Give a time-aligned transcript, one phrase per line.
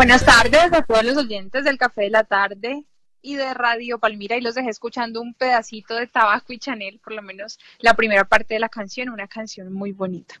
[0.00, 2.86] Buenas tardes a todos los oyentes del Café de la Tarde
[3.20, 7.12] y de Radio Palmira y los dejé escuchando un pedacito de Tabaco y Chanel, por
[7.12, 10.36] lo menos la primera parte de la canción, una canción muy bonita.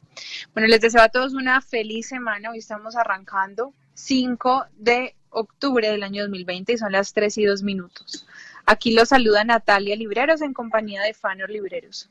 [0.54, 2.52] Bueno, les deseo a todos una feliz semana.
[2.52, 7.62] Hoy estamos arrancando 5 de octubre del año 2020 y son las 3 y 2
[7.62, 8.26] minutos.
[8.64, 12.08] Aquí los saluda Natalia Libreros en compañía de Fanor Libreros.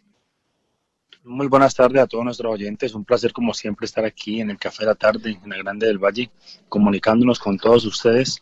[1.23, 2.96] Muy buenas tardes a todos nuestros oyentes.
[2.96, 5.86] Un placer, como siempre, estar aquí en el Café de la Tarde, en la Grande
[5.86, 6.32] del Valle,
[6.70, 8.42] comunicándonos con todos ustedes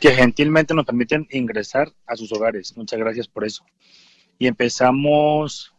[0.00, 2.76] que gentilmente nos permiten ingresar a sus hogares.
[2.76, 3.64] Muchas gracias por eso.
[4.38, 5.74] Y empezamos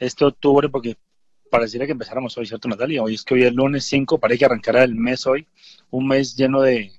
[0.00, 0.96] este octubre porque
[1.52, 3.04] pareciera que empezáramos hoy, ¿cierto, Natalia?
[3.04, 5.46] Hoy es que hoy es lunes 5, parece que arrancará el mes hoy,
[5.90, 6.90] un mes lleno de,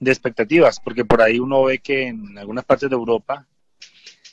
[0.00, 3.46] de expectativas, porque por ahí uno ve que en algunas partes de Europa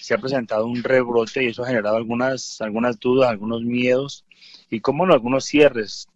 [0.03, 4.25] se ha presentado un rebrote y eso ha generado algunas, algunas dudas, algunos miedos
[4.69, 6.09] y como no, algunos cierres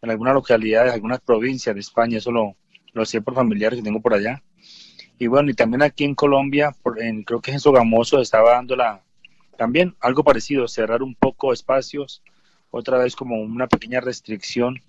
[0.00, 2.54] en algunas localidades, algunas provincias de España, eso lo,
[2.92, 4.40] lo sé por familiares que tengo por allá.
[5.18, 9.02] Y bueno, y también aquí en Colombia, en, creo que en Sogamoso estaba dando la,
[9.56, 12.22] también algo parecido, cerrar un poco espacios,
[12.70, 14.80] otra vez como una pequeña restricción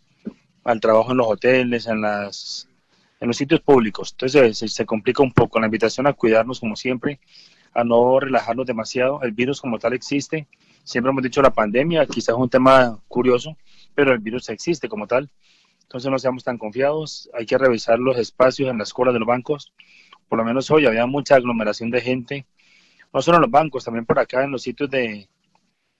[0.63, 2.69] al trabajo en los hoteles, en las
[3.19, 4.11] en los sitios públicos.
[4.11, 7.19] Entonces se, se complica un poco la invitación a cuidarnos como siempre,
[7.73, 9.21] a no relajarnos demasiado.
[9.21, 10.47] El virus como tal existe.
[10.83, 13.55] Siempre hemos dicho la pandemia, quizás es un tema curioso,
[13.93, 15.29] pero el virus existe como tal.
[15.83, 17.29] Entonces no seamos tan confiados.
[17.33, 19.73] Hay que revisar los espacios en las colas de los bancos.
[20.27, 22.45] Por lo menos hoy había mucha aglomeración de gente,
[23.11, 25.27] no solo en los bancos, también por acá en los sitios de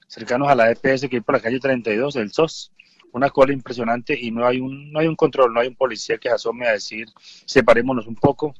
[0.07, 2.71] cercanos a la EPS que hay por la calle 32, el SOS.
[3.11, 6.19] Una cola impresionante y no hay un no hay un control, no hay un policía
[6.19, 7.07] que asome a decir
[7.45, 8.53] separémonos un poco.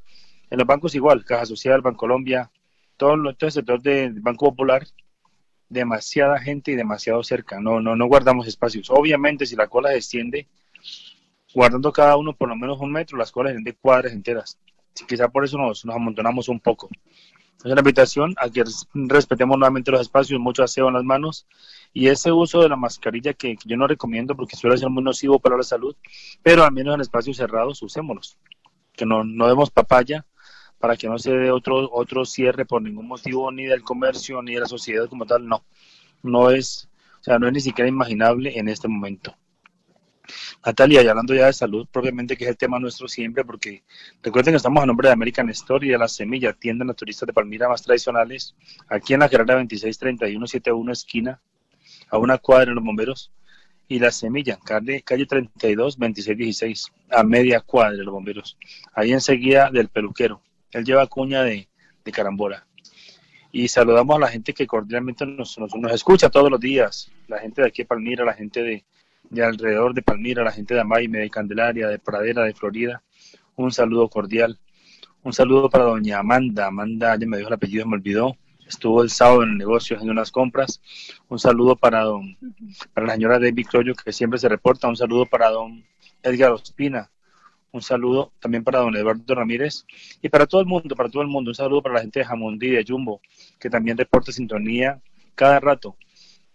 [0.49, 2.49] En los bancos igual, Caja Social, Bancolombia,
[3.00, 4.86] todo, todo el sector del Banco Popular,
[5.69, 8.89] demasiada gente y demasiado cerca, no, no, no guardamos espacios.
[8.89, 10.48] Obviamente, si la cola se extiende,
[11.55, 14.59] guardando cada uno por lo menos un metro, las colas de cuadras enteras.
[15.08, 16.89] Quizá por eso nos, nos amontonamos un poco.
[17.59, 21.48] Es una invitación a que respetemos nuevamente los espacios, mucho aseo en las manos
[21.93, 25.04] y ese uso de la mascarilla que, que, yo no recomiendo porque suele ser muy
[25.04, 25.95] nocivo para la salud,
[26.43, 28.38] pero al menos en espacios cerrados usémoslos.
[28.93, 30.26] Que no, no demos papaya
[30.79, 34.53] para que no se dé otro, otro cierre por ningún motivo, ni del comercio, ni
[34.53, 35.63] de la sociedad como tal, no.
[36.23, 39.35] No es, o sea, no es ni siquiera imaginable en este momento.
[40.65, 43.83] Natalia, y hablando ya de salud, propiamente, que es el tema nuestro siempre, porque
[44.21, 47.33] recuerden que estamos a nombre de American Store y de La Semilla, tienda naturista de
[47.33, 48.55] Palmira más tradicionales,
[48.87, 51.41] aquí en la Gerarda 263171 esquina,
[52.09, 53.31] a una cuadra de los bomberos,
[53.87, 58.57] y La Semilla, calle, calle 32 2616, a media cuadra de los bomberos,
[58.93, 60.41] ahí enseguida del peluquero.
[60.71, 61.67] Él lleva cuña de,
[62.03, 62.65] de carambola.
[63.52, 67.39] Y saludamos a la gente que cordialmente nos, nos, nos, escucha todos los días, la
[67.39, 68.85] gente de aquí de Palmira, la gente de,
[69.29, 73.02] de alrededor de Palmira, la gente de Amaime, de Candelaria, de Pradera, de Florida.
[73.55, 74.59] Un saludo cordial.
[75.23, 76.67] Un saludo para doña Amanda.
[76.67, 78.37] Amanda, ya me dijo el apellido, me olvidó.
[78.67, 80.79] Estuvo el sábado en el negocio haciendo unas compras.
[81.27, 82.37] Un saludo para don,
[82.93, 84.87] para la señora David Croyo, que siempre se reporta.
[84.87, 85.83] Un saludo para don
[86.21, 87.09] Edgar Ospina,
[87.71, 89.85] un saludo también para don Eduardo Ramírez
[90.21, 91.52] y para todo el mundo, para todo el mundo.
[91.52, 93.19] Un saludo para la gente de Jamundí, de Jumbo,
[93.59, 95.02] que también reporta sintonía
[95.35, 95.97] cada rato.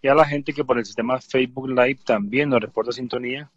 [0.03, 3.51] Y a la gente que por el sistema Facebook Live también nos reporta sintonía.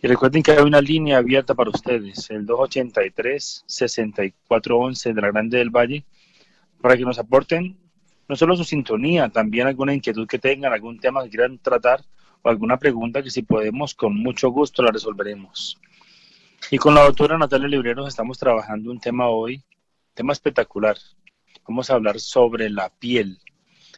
[0.00, 5.70] Y recuerden que hay una línea abierta para ustedes, el 283-6411 de la Grande del
[5.70, 6.04] Valle,
[6.80, 7.76] para que nos aporten
[8.28, 12.04] no solo su sintonía, también alguna inquietud que tengan, algún tema que quieran tratar
[12.42, 15.78] o alguna pregunta que si podemos, con mucho gusto la resolveremos.
[16.70, 19.64] Y con la doctora Natalia Libreros estamos trabajando un tema hoy,
[20.14, 20.98] tema espectacular.
[21.66, 23.38] Vamos a hablar sobre la piel,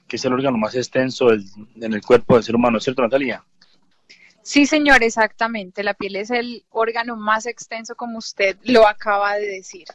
[0.07, 3.45] que es el órgano más extenso en el cuerpo del ser humano, ¿cierto Natalia?
[4.43, 5.83] Sí, señor, exactamente.
[5.83, 9.87] La piel es el órgano más extenso, como usted lo acaba de decir.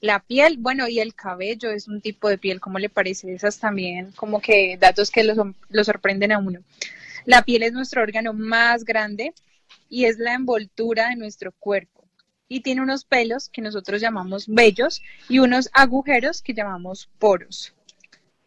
[0.00, 3.32] La piel, bueno, y el cabello es un tipo de piel, ¿cómo le parece?
[3.32, 6.60] Esas también, como que datos que lo, lo sorprenden a uno.
[7.24, 9.34] La piel es nuestro órgano más grande
[9.90, 12.08] y es la envoltura de nuestro cuerpo.
[12.48, 17.74] Y tiene unos pelos que nosotros llamamos vellos y unos agujeros que llamamos poros.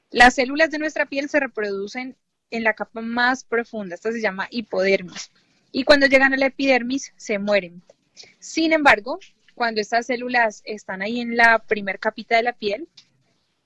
[0.10, 2.18] Las células de nuestra piel se reproducen
[2.50, 5.32] en la capa más profunda, esta se llama hipodermis.
[5.72, 7.82] Y cuando llegan a la epidermis se mueren.
[8.40, 9.20] Sin embargo,
[9.56, 12.88] cuando estas células están ahí en la primer capita de la piel,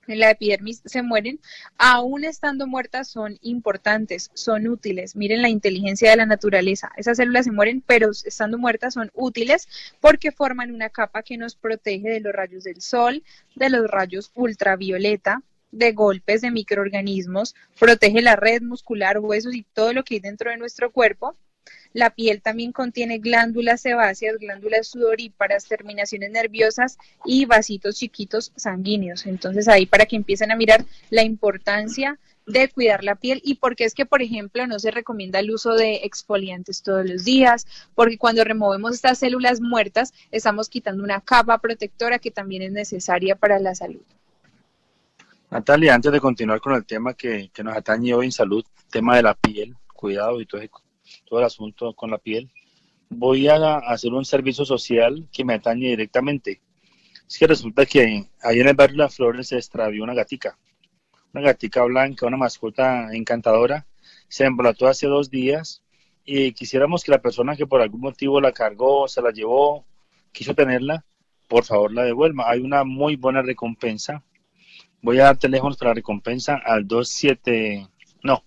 [0.08, 1.40] en la epidermis se mueren,
[1.76, 5.16] aún estando muertas son importantes, son útiles.
[5.16, 6.90] Miren la inteligencia de la naturaleza.
[6.96, 9.68] Esas células se mueren, pero estando muertas son útiles
[10.00, 13.22] porque forman una capa que nos protege de los rayos del sol,
[13.54, 19.92] de los rayos ultravioleta, de golpes de microorganismos, protege la red muscular, huesos y todo
[19.92, 21.36] lo que hay dentro de nuestro cuerpo.
[21.92, 29.26] La piel también contiene glándulas sebáceas, glándulas sudoríparas, terminaciones nerviosas y vasitos chiquitos sanguíneos.
[29.26, 32.18] Entonces ahí para que empiecen a mirar la importancia
[32.48, 35.74] de cuidar la piel y porque es que, por ejemplo, no se recomienda el uso
[35.74, 41.58] de exfoliantes todos los días, porque cuando removemos estas células muertas estamos quitando una capa
[41.58, 44.02] protectora que también es necesaria para la salud.
[45.50, 49.22] Natalia, antes de continuar con el tema que, nos atañe hoy en salud, tema de
[49.22, 50.60] la piel, cuidado y todo,
[51.26, 52.50] todo el asunto con la piel,
[53.08, 56.60] voy a hacer un servicio social que me atañe directamente.
[57.26, 60.58] Es que resulta que ahí en el barrio La Flores se extravió una gatica,
[61.32, 63.86] una gatica blanca, una mascota encantadora,
[64.28, 65.82] se embolató hace dos días
[66.24, 69.84] y quisiéramos que la persona que por algún motivo la cargó, se la llevó,
[70.32, 71.04] quiso tenerla,
[71.48, 72.50] por favor la devuelva.
[72.50, 74.22] Hay una muy buena recompensa
[75.00, 77.86] Voy a dar teléfonos para recompensa al 27.
[78.24, 78.42] No.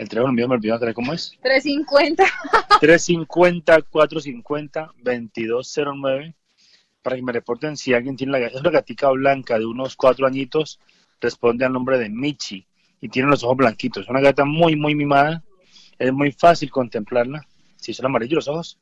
[0.00, 1.36] El teléfono mío me olvidó, ¿cómo es?
[1.42, 2.24] 350.
[2.80, 6.34] 350 450 2209
[7.02, 10.26] para que me reporten si alguien tiene la es una gatica blanca de unos cuatro
[10.26, 10.80] añitos,
[11.20, 12.66] responde al nombre de Michi
[12.98, 14.04] y tiene los ojos blanquitos.
[14.04, 15.44] Es una gata muy, muy mimada.
[15.98, 17.46] Es muy fácil contemplarla.
[17.76, 18.78] Si son amarillos los ojos.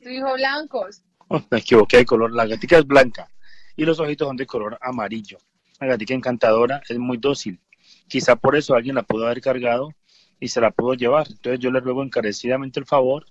[0.00, 1.02] Tu hijo blancos.
[1.28, 2.32] Oh, me equivoqué de color.
[2.32, 3.26] La gatica es blanca
[3.74, 5.38] y los ojitos son de color amarillo
[5.80, 7.58] una gatica encantadora, es muy dócil.
[8.06, 9.92] Quizá por eso alguien la pudo haber cargado
[10.42, 11.28] y se la pudo llevar.
[11.30, 13.24] Entonces yo le ruego encarecidamente el favor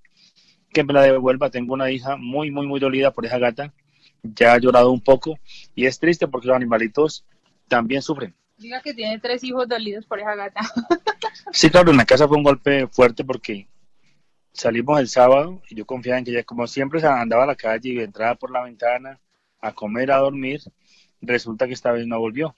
[0.72, 1.50] que me la devuelva.
[1.50, 3.74] Tengo una hija muy, muy, muy dolida por esa gata.
[4.24, 5.38] Ya ha llorado un poco
[5.76, 7.26] y es triste porque los animalitos
[7.68, 8.34] también sufren.
[8.58, 10.62] Diga que tiene tres hijos dolidos por esa gata.
[11.52, 13.68] sí, claro, en la casa fue un golpe fuerte porque
[14.54, 17.90] salimos el sábado y yo confiaba en que ella, como siempre, andaba a la calle
[17.90, 19.20] y entraba por la ventana
[19.60, 20.62] a comer, a dormir
[21.20, 22.56] resulta que esta vez no volvió.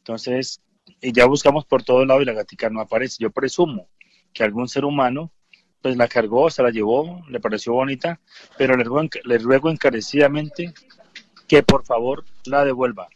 [0.00, 0.60] Entonces,
[1.00, 3.16] ya buscamos por todo lado y la gatica no aparece.
[3.20, 3.88] Yo presumo
[4.34, 5.30] que algún ser humano
[5.80, 8.18] pues la cargó, se la llevó, le pareció bonita,
[8.56, 10.72] pero le ruego, le ruego encarecidamente
[11.46, 13.08] que por favor la devuelva.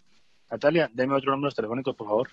[0.50, 2.28] Natalia, deme otro número telefónico, por favor.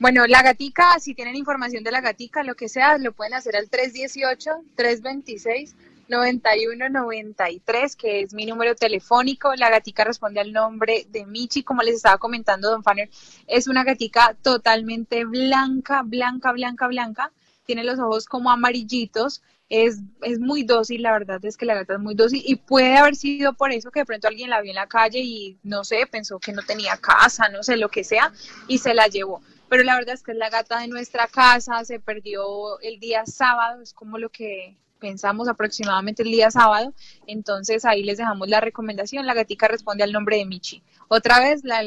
[0.00, 3.54] Bueno, la gatica, si tienen información de la gatica, lo que sea, lo pueden hacer
[3.56, 5.76] al 318-326.
[6.08, 9.54] 9193, que es mi número telefónico.
[9.54, 13.08] La gatica responde al nombre de Michi, como les estaba comentando, Don Fanner.
[13.46, 17.32] Es una gatica totalmente blanca, blanca, blanca, blanca.
[17.64, 19.42] Tiene los ojos como amarillitos.
[19.70, 22.96] Es, es muy dócil, la verdad es que la gata es muy dócil y puede
[22.96, 25.84] haber sido por eso que de pronto alguien la vio en la calle y no
[25.84, 28.30] sé, pensó que no tenía casa, no sé, lo que sea,
[28.68, 31.84] y se la llevó pero la verdad es que es la gata de nuestra casa,
[31.84, 36.94] se perdió el día sábado, es como lo que pensamos aproximadamente el día sábado,
[37.26, 40.82] entonces ahí les dejamos la recomendación, la gatica responde al nombre de Michi.
[41.08, 41.82] Otra vez la,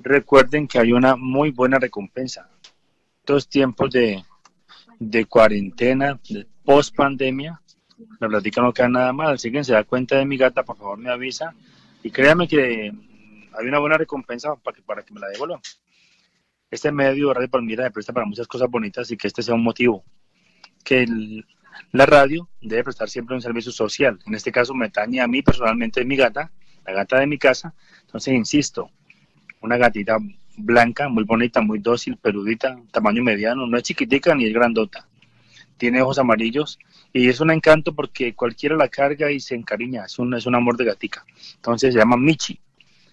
[0.00, 2.48] Recuerden que hay una muy buena recompensa.
[3.18, 4.24] Estos tiempos de,
[4.98, 7.60] de cuarentena, de post pandemia,
[8.18, 9.38] la plática no queda nada mal.
[9.38, 11.54] Si alguien se da cuenta de mi gata, por favor me avisa.
[12.02, 12.92] Y créame que
[13.52, 15.60] hay una buena recompensa para que, para que me la devuelvan.
[16.70, 19.64] Este medio Radio Palmira me presta para muchas cosas bonitas y que este sea un
[19.64, 20.04] motivo.
[20.84, 21.04] Que
[21.90, 24.20] la radio debe prestar siempre un servicio social.
[24.24, 26.52] En este caso me tañe a mí personalmente mi gata,
[26.86, 27.74] la gata de mi casa.
[28.02, 28.88] Entonces, insisto,
[29.60, 30.18] una gatita
[30.56, 35.08] blanca, muy bonita, muy dócil, peludita, tamaño mediano, no es chiquitica ni es grandota.
[35.76, 36.78] Tiene ojos amarillos
[37.12, 40.54] y es un encanto porque cualquiera la carga y se encariña, es un, es un
[40.54, 41.24] amor de gatica.
[41.56, 42.60] Entonces se llama Michi.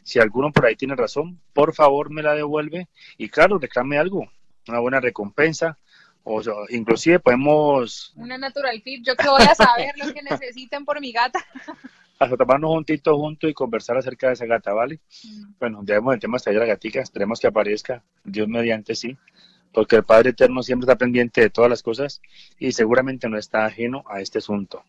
[0.08, 2.88] Si alguno por ahí tiene razón, por favor me la devuelve
[3.18, 4.32] y claro, reclame algo,
[4.66, 5.78] una buena recompensa,
[6.24, 8.14] o inclusive podemos...
[8.16, 11.44] Una natural tip, yo que voy a saber lo que necesiten por mi gata.
[12.20, 15.02] Hasta tomarnos un tito juntos y conversar acerca de esa gata, ¿vale?
[15.26, 15.54] Mm.
[15.60, 19.18] Bueno, debemos el tema hasta de la gatica, esperemos que aparezca, Dios mediante sí
[19.74, 22.22] porque el Padre Eterno siempre está pendiente de todas las cosas
[22.58, 24.84] y seguramente no está ajeno a este asunto.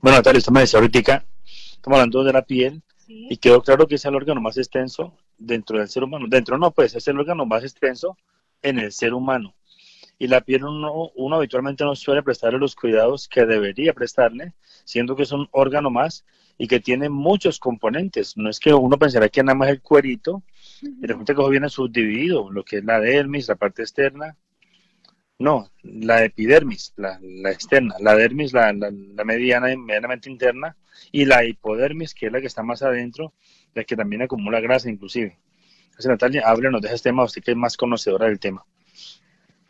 [0.00, 3.96] Bueno, Natalia, usted me decía ahorita, estamos hablando de la piel y quedó claro que
[3.96, 6.26] es el órgano más extenso dentro del ser humano.
[6.28, 8.16] Dentro no, pues es el órgano más extenso
[8.62, 9.54] en el ser humano.
[10.18, 14.52] Y la piel uno, uno habitualmente no suele prestarle los cuidados que debería prestarle,
[14.84, 16.24] siendo que es un órgano más
[16.56, 18.36] y que tiene muchos componentes.
[18.36, 20.42] No es que uno pensará que nada más el cuerito,
[20.82, 24.36] y que eso viene subdividido, lo que es la dermis, la parte externa,
[25.40, 27.18] No, la epidermis, la,
[27.50, 28.74] externa, la dermis, la,
[29.24, 30.76] mediana, medianamente interna,
[31.12, 33.32] y la hipodermis, que es la que está más adentro,
[33.74, 35.38] la que también acumula grasa inclusive.
[35.98, 38.66] Así Natalia, háblenos de ese tema, usted que es más conocedora del tema.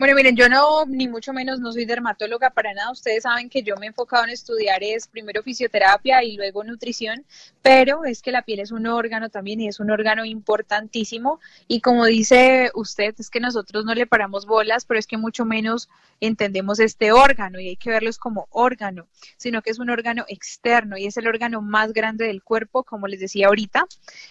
[0.01, 2.91] Bueno, miren, yo no, ni mucho menos, no soy dermatóloga para nada.
[2.91, 7.27] Ustedes saben que yo me he enfocado en estudiar es primero fisioterapia y luego nutrición,
[7.61, 11.39] pero es que la piel es un órgano también y es un órgano importantísimo.
[11.69, 15.45] Y como dice usted, es que nosotros no le paramos bolas, pero es que mucho
[15.45, 20.25] menos entendemos este órgano y hay que verlos como órgano, sino que es un órgano
[20.29, 23.85] externo y es el órgano más grande del cuerpo, como les decía ahorita,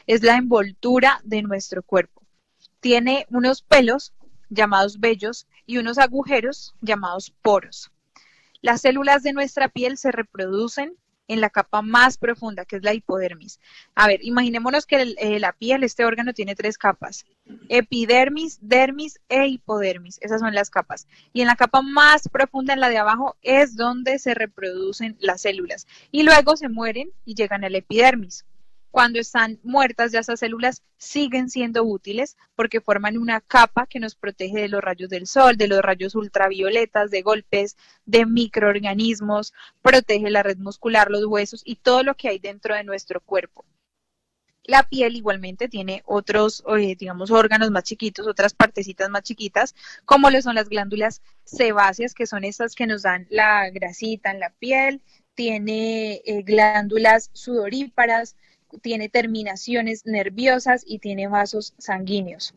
[0.07, 2.23] es la envoltura de nuestro cuerpo.
[2.79, 4.13] Tiene unos pelos
[4.49, 7.91] llamados vellos, y unos agujeros llamados poros.
[8.61, 10.97] Las células de nuestra piel se reproducen
[11.29, 13.59] en la capa más profunda, que es la hipodermis.
[13.95, 17.25] A ver, imaginémonos que eh, la piel, este órgano, tiene tres capas.
[17.69, 20.17] Epidermis, dermis e hipodermis.
[20.21, 21.07] Esas son las capas.
[21.31, 25.41] Y en la capa más profunda, en la de abajo, es donde se reproducen las
[25.41, 25.87] células.
[26.11, 28.43] Y luego se mueren y llegan al epidermis
[28.91, 34.15] cuando están muertas ya esas células siguen siendo útiles porque forman una capa que nos
[34.15, 40.29] protege de los rayos del sol, de los rayos ultravioletas, de golpes, de microorganismos, protege
[40.29, 43.65] la red muscular, los huesos y todo lo que hay dentro de nuestro cuerpo.
[44.63, 49.73] La piel igualmente tiene otros, eh, digamos, órganos más chiquitos, otras partecitas más chiquitas,
[50.05, 54.39] como lo son las glándulas sebáceas, que son estas que nos dan la grasita en
[54.39, 55.01] la piel,
[55.33, 58.35] tiene eh, glándulas sudoríparas,
[58.81, 62.53] tiene terminaciones nerviosas y tiene vasos sanguíneos.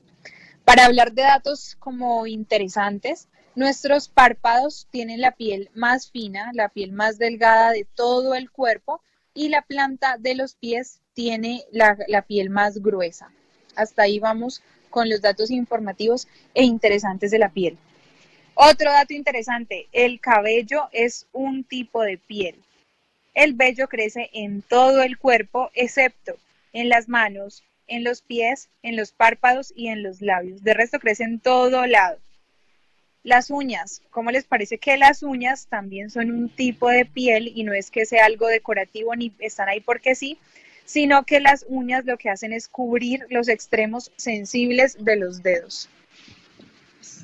[0.64, 6.92] Para hablar de datos como interesantes, nuestros párpados tienen la piel más fina, la piel
[6.92, 9.02] más delgada de todo el cuerpo
[9.34, 13.30] y la planta de los pies tiene la, piel más gruesa.
[13.76, 17.78] Hasta ahí vamos con los datos informativos e interesantes de la piel.
[18.54, 22.56] Otro dato interesante, el cabello es un tipo de piel.
[23.34, 26.36] El vello crece en todo el cuerpo, excepto
[26.72, 30.62] en las manos, en los pies, en los párpados y en los labios.
[30.62, 32.18] De resto crece en todo lado.
[33.24, 37.62] Las uñas, ¿cómo les parece que las uñas también son un tipo de piel y
[37.62, 40.38] no es que sea algo decorativo ni están ahí porque sí,
[40.84, 45.88] sino que las uñas lo que hacen es cubrir los extremos sensibles de los dedos.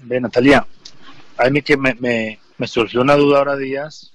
[0.04, 0.66] Ve, Natalia,
[1.36, 4.12] a mí que me, surgió una duda ahora días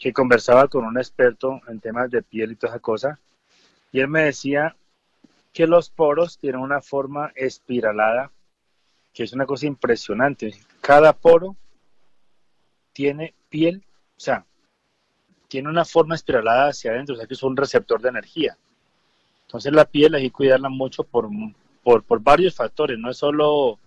[0.00, 3.18] que conversaba con un experto en temas de piel y toda esa cosa,
[3.92, 4.76] y él me decía
[5.52, 8.30] que los poros tienen una forma espiralada,
[9.14, 10.54] que es una cosa impresionante.
[10.82, 11.56] Cada poro
[12.92, 13.82] tiene piel,
[14.16, 14.44] o sea,
[15.48, 18.58] tiene una forma espiralada hacia adentro, o sea que es un receptor de energía.
[19.46, 21.28] Entonces la piel hay que cuidarla mucho por,
[21.82, 23.78] por, por varios factores, no es solo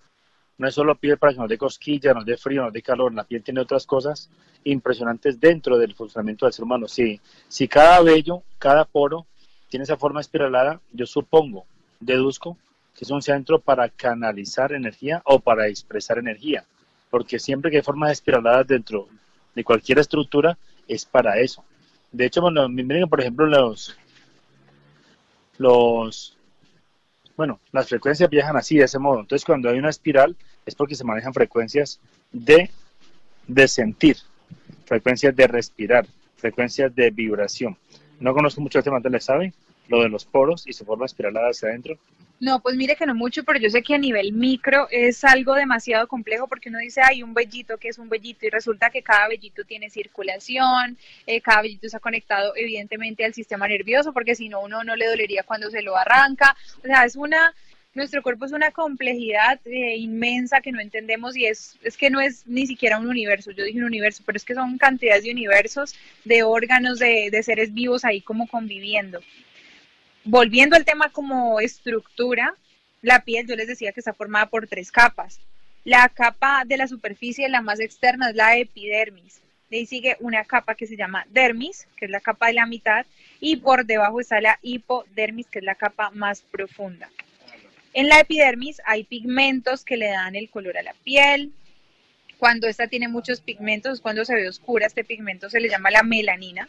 [0.60, 3.14] no es solo piel para que nos dé cosquilla, nos dé frío, nos dé calor,
[3.14, 4.28] la piel tiene otras cosas
[4.64, 6.86] impresionantes dentro del funcionamiento del ser humano.
[6.86, 9.24] Si, si cada vello, cada poro
[9.70, 11.64] tiene esa forma espiralada, yo supongo,
[11.98, 12.58] deduzco,
[12.94, 16.66] que es un centro para canalizar energía o para expresar energía,
[17.08, 19.08] porque siempre que hay formas espiraladas dentro
[19.54, 21.64] de cualquier estructura, es para eso.
[22.12, 23.96] De hecho, bueno, miren, por ejemplo, los,
[25.56, 26.36] los,
[27.40, 29.20] bueno, las frecuencias viajan así, de ese modo.
[29.20, 31.98] Entonces, cuando hay una espiral, es porque se manejan frecuencias
[32.32, 32.68] de,
[33.46, 34.18] de sentir,
[34.84, 36.06] frecuencias de respirar,
[36.36, 37.78] frecuencias de vibración.
[38.18, 39.54] No conozco mucho el tema, ¿le sabe?
[39.88, 41.96] Lo de los poros y su forma espiralada hacia adentro.
[42.40, 45.54] No, pues mire que no mucho, pero yo sé que a nivel micro es algo
[45.54, 49.02] demasiado complejo porque uno dice, hay un vellito que es un vellito y resulta que
[49.02, 54.48] cada vellito tiene circulación, eh, cada vellito está conectado evidentemente al sistema nervioso porque si
[54.48, 56.56] no uno no le dolería cuando se lo arranca.
[56.82, 57.54] O sea, es una,
[57.92, 62.22] nuestro cuerpo es una complejidad eh, inmensa que no entendemos y es, es que no
[62.22, 65.32] es ni siquiera un universo, yo dije un universo, pero es que son cantidades de
[65.32, 65.94] universos,
[66.24, 69.20] de órganos, de, de seres vivos ahí como conviviendo.
[70.30, 72.54] Volviendo al tema como estructura,
[73.02, 75.40] la piel yo les decía que está formada por tres capas.
[75.82, 79.40] La capa de la superficie, la más externa, es la epidermis.
[79.70, 82.66] De ahí sigue una capa que se llama dermis, que es la capa de la
[82.66, 83.06] mitad,
[83.40, 87.10] y por debajo está la hipodermis, que es la capa más profunda.
[87.92, 91.50] En la epidermis hay pigmentos que le dan el color a la piel.
[92.38, 96.04] Cuando esta tiene muchos pigmentos, cuando se ve oscura, este pigmento se le llama la
[96.04, 96.68] melanina.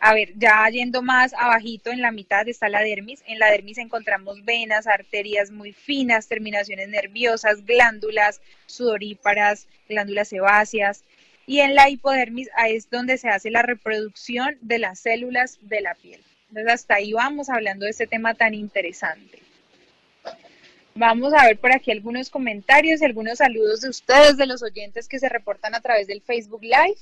[0.00, 3.22] A ver, ya yendo más abajito, en la mitad está la dermis.
[3.26, 11.04] En la dermis encontramos venas, arterias muy finas, terminaciones nerviosas, glándulas sudoríparas, glándulas sebáceas.
[11.46, 15.94] Y en la hipodermis es donde se hace la reproducción de las células de la
[15.94, 16.22] piel.
[16.48, 19.40] Entonces hasta ahí vamos hablando de este tema tan interesante.
[20.94, 25.08] Vamos a ver por aquí algunos comentarios y algunos saludos de ustedes, de los oyentes
[25.08, 26.98] que se reportan a través del Facebook Live.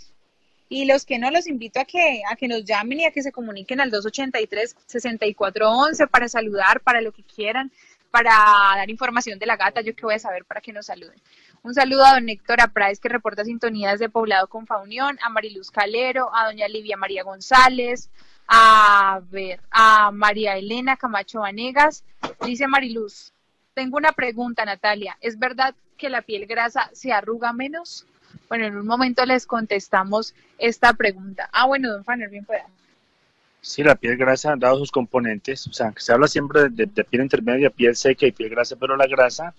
[0.69, 3.23] Y los que no, los invito a que, a que nos llamen y a que
[3.23, 7.71] se comuniquen al 283-6411 para saludar, para lo que quieran,
[8.11, 8.33] para
[8.77, 11.21] dar información de la gata, yo que voy a saber para que nos saluden.
[11.63, 15.71] Un saludo a don Héctor Apráez, que reporta sintonías de Poblado con Faunión, a Mariluz
[15.71, 18.11] Calero, a doña Livia María González,
[18.49, 22.05] a ver, a María Elena Camacho Vanegas.
[22.45, 23.33] Dice Mariluz,
[23.75, 25.19] tengo una pregunta, Natalia.
[25.21, 28.07] ¿Es verdad que la piel grasa se arruga menos?
[28.49, 31.49] Bueno, en un momento les contestamos esta pregunta.
[31.53, 32.67] Ah, bueno, don Fanner, bien pueda.
[33.61, 37.69] Sí, la piel grasa, dado sus componentes, o sea, se habla siempre de, piel intermedia,
[37.69, 39.55] piel seca y piel grasa, pero la grasa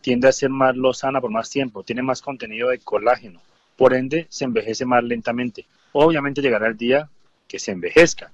[0.00, 3.42] tiende a ser más lozana por más tiempo, tiene más contenido de colágeno,
[3.76, 5.66] por ende se envejece más lentamente.
[5.92, 7.10] Obviamente llegará el día
[7.46, 8.30] que se envejezca,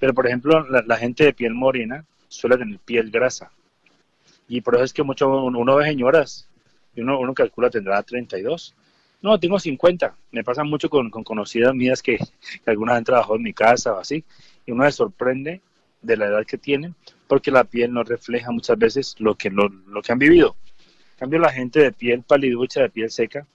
[0.00, 3.52] pero por ejemplo la, gente de piel morena suele tener piel grasa
[4.48, 6.48] y por eso es que mucho uno ve señoras
[6.96, 8.74] y uno, uno calcula tendrá 32
[9.20, 10.14] no, tengo 50.
[10.32, 12.18] Me pasa mucho con, conocidas mías que,
[12.66, 14.24] algunas han trabajado en mi casa o así,
[14.64, 15.60] y uno se sorprende
[16.02, 16.94] de la edad que tienen,
[17.26, 19.70] porque la piel no refleja muchas veces lo que, lo,
[20.02, 20.56] que han vivido.
[21.14, 23.46] En cambio, la gente de piel paliducha, de piel seca,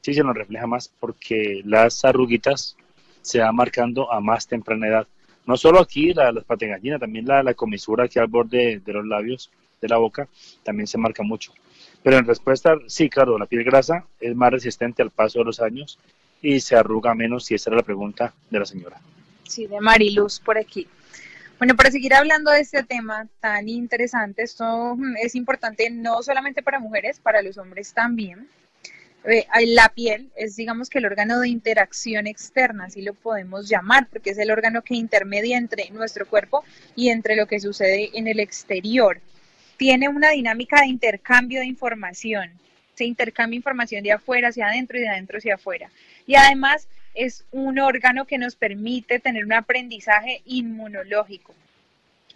[0.00, 2.76] sí se nos refleja más porque las arruguitas
[3.20, 5.08] se van marcando a más temprana edad.
[5.46, 9.50] No solo aquí, la, las también la, la comisura aquí al borde de los labios,
[9.80, 10.28] de la boca,
[10.62, 11.52] también se marca mucho.
[12.02, 15.60] Pero en respuesta, sí, claro, la piel grasa es más resistente al paso de los
[15.60, 15.98] años
[16.40, 19.00] y se arruga menos, y esa era la pregunta de la señora.
[19.44, 20.86] Sí, de Mariluz por aquí.
[21.58, 26.78] Bueno, para seguir hablando de este tema tan interesante, esto es importante no solamente para
[26.78, 28.48] mujeres, para los hombres también.
[29.24, 34.06] Eh, la piel es, digamos que el órgano de interacción externa, así lo podemos llamar,
[34.08, 36.64] porque es el órgano que intermedia entre nuestro cuerpo
[36.94, 39.20] y entre lo que sucede en el exterior
[39.78, 42.50] tiene una dinámica de intercambio de información.
[42.94, 45.88] Se intercambia información de afuera hacia adentro y de adentro hacia afuera.
[46.26, 51.54] Y además es un órgano que nos permite tener un aprendizaje inmunológico.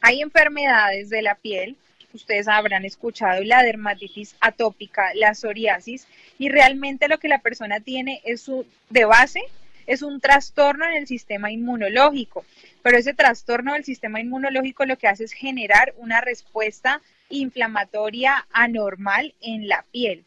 [0.01, 1.77] Hay enfermedades de la piel,
[2.15, 6.07] ustedes habrán escuchado la dermatitis atópica, la psoriasis,
[6.39, 9.41] y realmente lo que la persona tiene es su, de base
[9.87, 12.45] es un trastorno en el sistema inmunológico,
[12.83, 17.01] pero ese trastorno del sistema inmunológico lo que hace es generar una respuesta
[17.33, 20.25] inflamatoria anormal en la piel.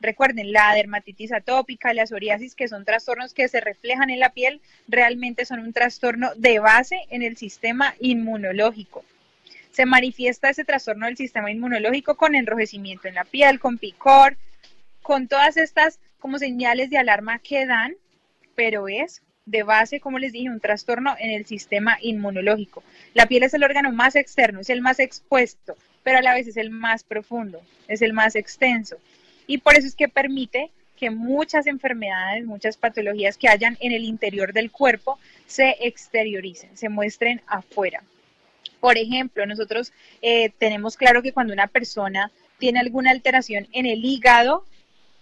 [0.00, 4.60] Recuerden, la dermatitis atópica, la psoriasis, que son trastornos que se reflejan en la piel,
[4.88, 9.04] realmente son un trastorno de base en el sistema inmunológico.
[9.70, 14.36] Se manifiesta ese trastorno del sistema inmunológico con enrojecimiento en la piel, con picor,
[15.02, 17.94] con todas estas como señales de alarma que dan,
[18.54, 22.82] pero es de base, como les dije, un trastorno en el sistema inmunológico.
[23.14, 26.46] La piel es el órgano más externo, es el más expuesto, pero a la vez
[26.46, 28.96] es el más profundo, es el más extenso.
[29.48, 34.04] Y por eso es que permite que muchas enfermedades, muchas patologías que hayan en el
[34.04, 38.04] interior del cuerpo se exterioricen, se muestren afuera.
[38.78, 39.92] Por ejemplo, nosotros
[40.22, 44.64] eh, tenemos claro que cuando una persona tiene alguna alteración en el hígado,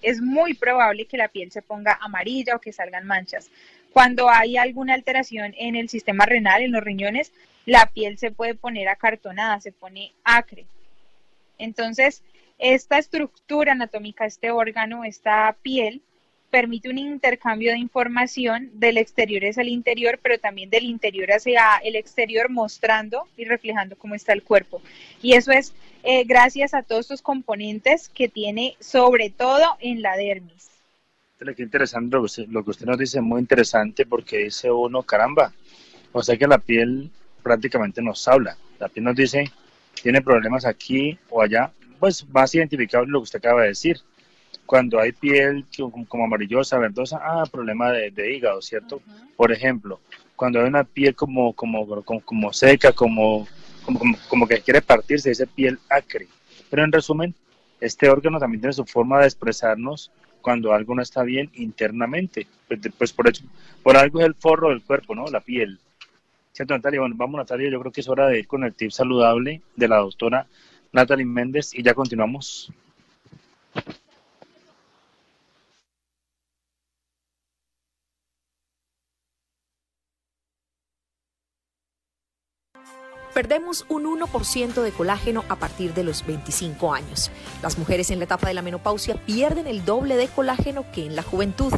[0.02, 3.50] es muy probable que la piel se ponga amarilla o que salgan manchas.
[3.94, 7.32] Cuando hay alguna alteración en el sistema renal, en los riñones,
[7.66, 10.66] la piel se puede poner acartonada, se pone acre.
[11.58, 12.22] Entonces,
[12.58, 16.02] esta estructura anatómica, este órgano, esta piel,
[16.50, 21.78] permite un intercambio de información del exterior hacia el interior, pero también del interior hacia
[21.82, 24.80] el exterior, mostrando y reflejando cómo está el cuerpo.
[25.20, 25.72] Y eso es
[26.04, 30.70] eh, gracias a todos estos componentes que tiene, sobre todo en la dermis.
[31.56, 32.16] Qué interesante
[32.48, 35.52] lo que usted nos dice, muy interesante, porque dice uno, caramba,
[36.12, 37.10] o sea que la piel
[37.44, 38.56] prácticamente nos habla.
[38.80, 39.52] La piel nos dice,
[40.02, 44.00] tiene problemas aquí o allá, pues más identificable lo que usted acaba de decir.
[44.66, 45.66] Cuando hay piel
[46.08, 49.02] como amarillosa, verdosa, ah, problema de, hígado, ¿cierto?
[49.36, 50.00] Por ejemplo,
[50.36, 53.46] cuando hay una piel como, como, como, seca, como,
[53.84, 56.26] como, como, que quiere partirse, dice piel acre.
[56.70, 57.34] Pero en resumen,
[57.80, 62.46] este órgano también tiene su forma de expresarnos cuando algo no está bien internamente.
[62.68, 63.44] Pues, pues por, eso,
[63.82, 65.26] por algo es el forro del cuerpo, ¿no?
[65.26, 65.78] La piel.
[66.54, 67.00] ¿Cierto, Natalia?
[67.00, 69.88] Bueno, vamos, Natalia, yo creo que es hora de ir con el tip saludable de
[69.88, 70.46] la doctora
[70.92, 72.72] Natalie Méndez y ya continuamos.
[83.34, 87.32] Perdemos un 1% de colágeno a partir de los 25 años.
[87.64, 91.16] Las mujeres en la etapa de la menopausia pierden el doble de colágeno que en
[91.16, 91.72] la juventud.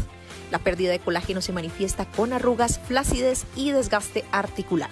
[0.51, 4.91] La pérdida de colágeno se manifiesta con arrugas, flacidez y desgaste articular.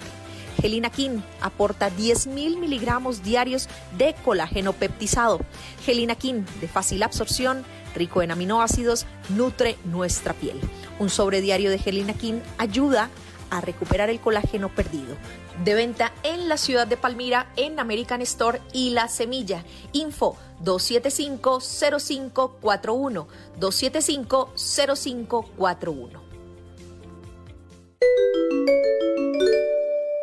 [0.61, 5.39] Gelina Kin aporta 10.000 miligramos diarios de colágeno peptizado.
[5.85, 7.63] Gelina Kin, de fácil absorción,
[7.93, 10.59] rico en aminoácidos, nutre nuestra piel.
[10.99, 13.09] Un sobre diario de Gelina Kin ayuda
[13.49, 15.15] a recuperar el colágeno perdido.
[15.63, 19.63] De venta en la ciudad de Palmira, en American Store y La Semilla.
[19.93, 23.25] Info 275-0541.
[23.59, 26.25] 275-0541.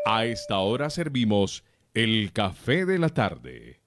[0.04, 1.64] A esta hora servimos
[1.94, 3.80] el café de la tarde.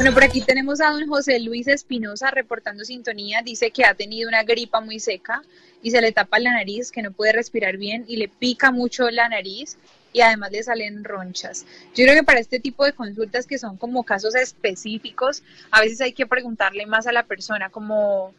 [0.00, 3.42] Bueno, por aquí tenemos a don José Luis Espinosa reportando sintonía.
[3.42, 5.42] Dice que ha tenido una gripa muy seca
[5.82, 9.10] y se le tapa la nariz, que no puede respirar bien y le pica mucho
[9.10, 9.76] la nariz
[10.14, 11.66] y además le salen ronchas.
[11.94, 16.00] Yo creo que para este tipo de consultas que son como casos específicos, a veces
[16.00, 18.32] hay que preguntarle más a la persona, como,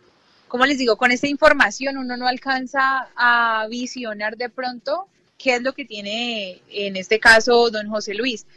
[0.48, 5.06] como les digo, con esta información uno no alcanza a visionar de pronto
[5.38, 8.48] qué es lo que tiene en este caso don José Luis.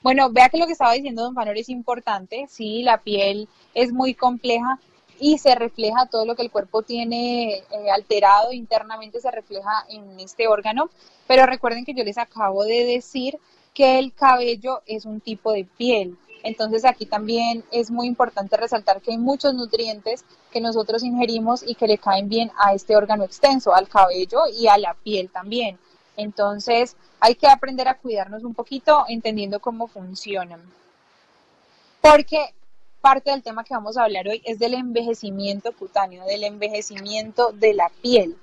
[0.00, 3.92] Bueno, vea que lo que estaba diciendo don Fanor es importante, sí, la piel es
[3.92, 4.78] muy compleja
[5.20, 10.20] y se refleja todo lo que el cuerpo tiene eh, alterado internamente, se refleja en
[10.20, 10.90] este órgano.
[11.26, 13.38] Pero recuerden que yo les acabo de decir
[13.74, 16.16] que el cabello es un tipo de piel.
[16.42, 21.74] Entonces aquí también es muy importante resaltar que hay muchos nutrientes que nosotros ingerimos y
[21.74, 25.78] que le caen bien a este órgano extenso, al cabello y a la piel también.
[26.16, 30.62] Entonces hay que aprender a cuidarnos un poquito entendiendo cómo funcionan.
[32.00, 32.54] Porque
[33.00, 37.74] parte del tema que vamos a hablar hoy es del envejecimiento cutáneo, del envejecimiento de
[37.74, 38.36] la piel.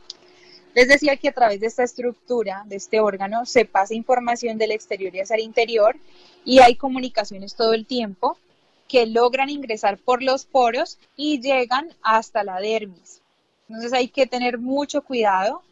[0.74, 4.72] Les decía que a través de esta estructura, de este órgano, se pasa información del
[4.72, 5.96] exterior y hacia el interior
[6.46, 8.38] y hay comunicaciones todo el tiempo
[8.88, 13.22] que logran ingresar por los poros y llegan hasta la dermis.
[13.68, 15.64] Entonces hay que tener mucho cuidado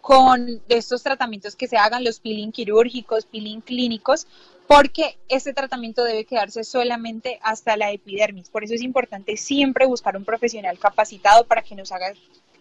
[0.00, 4.26] con estos tratamientos que se hagan, los peeling quirúrgicos, peeling clínicos,
[4.66, 8.48] porque este tratamiento debe quedarse solamente hasta la epidermis.
[8.48, 12.12] Por eso es importante siempre buscar un profesional capacitado para que nos haga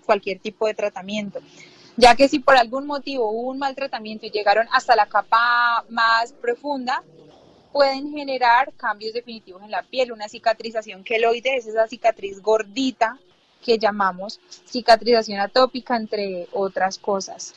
[0.05, 1.39] cualquier tipo de tratamiento.
[1.95, 5.85] Ya que si por algún motivo hubo un mal tratamiento y llegaron hasta la capa
[5.89, 7.03] más profunda,
[7.73, 13.17] pueden generar cambios definitivos en la piel, una cicatrización queloide, es esa cicatriz gordita
[13.65, 17.55] que llamamos cicatrización atópica, entre otras cosas.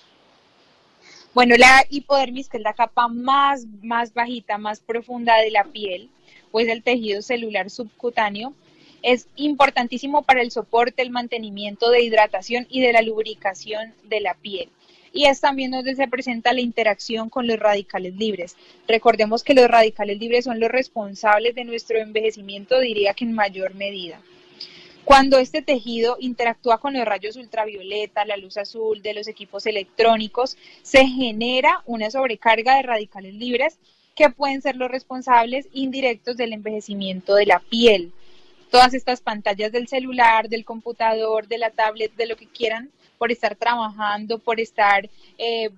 [1.34, 6.08] Bueno, la hipodermis, que es la capa más, más bajita, más profunda de la piel,
[6.50, 8.54] pues el tejido celular subcutáneo,
[9.02, 14.34] es importantísimo para el soporte, el mantenimiento de hidratación y de la lubricación de la
[14.34, 14.70] piel.
[15.16, 18.54] Y es también donde se presenta la interacción con los radicales libres.
[18.86, 23.74] Recordemos que los radicales libres son los responsables de nuestro envejecimiento, diría que en mayor
[23.74, 24.20] medida.
[25.06, 30.58] Cuando este tejido interactúa con los rayos ultravioleta, la luz azul de los equipos electrónicos,
[30.82, 33.78] se genera una sobrecarga de radicales libres
[34.14, 38.12] que pueden ser los responsables indirectos del envejecimiento de la piel.
[38.70, 43.32] Todas estas pantallas del celular, del computador, de la tablet, de lo que quieran, por
[43.32, 45.70] estar trabajando, por estar eh,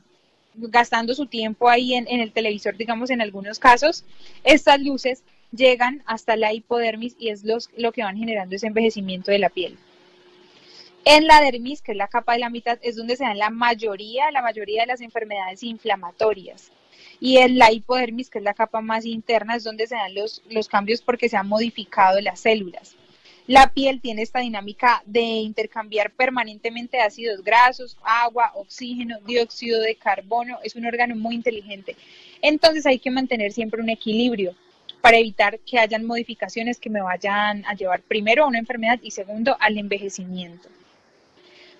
[0.55, 4.05] gastando su tiempo ahí en, el televisor, digamos, en algunos casos,
[4.45, 5.23] estas luces
[5.53, 7.45] llegan hasta la hipodermis y es
[7.77, 9.79] lo que van generando ese envejecimiento de la piel.
[11.05, 13.51] En la dermis, que es la capa de la mitad, es donde se dan la
[13.51, 16.71] mayoría, la mayoría de las enfermedades inflamatorias.
[17.21, 20.43] Y en la hipodermis, que es la capa más interna, es donde se dan los,
[20.51, 22.95] los cambios porque se han modificado las células.
[23.49, 30.59] La piel tiene esta dinámica de intercambiar permanentemente ácidos grasos, agua, oxígeno, dióxido de carbono.
[30.63, 31.97] Es un órgano muy inteligente.
[32.43, 34.55] Entonces hay que mantener siempre un equilibrio
[35.01, 39.13] para evitar que hayan modificaciones que me vayan a llevar primero a una enfermedad y
[39.13, 40.69] segundo al envejecimiento.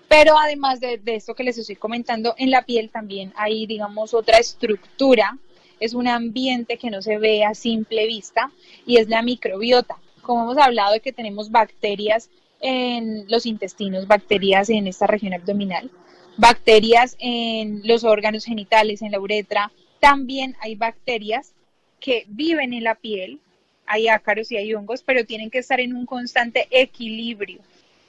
[0.07, 4.39] Pero además de, esto que les estoy comentando, en la piel también hay, digamos, otra
[4.39, 5.37] estructura,
[5.79, 8.51] es un ambiente que no se ve a simple vista
[8.87, 12.29] y es la microbiota como hemos hablado de que tenemos bacterias
[12.61, 15.89] en los intestinos, bacterias en esta región abdominal,
[16.37, 21.53] bacterias en los órganos genitales, en la uretra, también hay bacterias
[21.99, 23.39] que viven en la piel,
[23.85, 27.59] hay ácaros y hay hongos, pero tienen que estar en un constante equilibrio,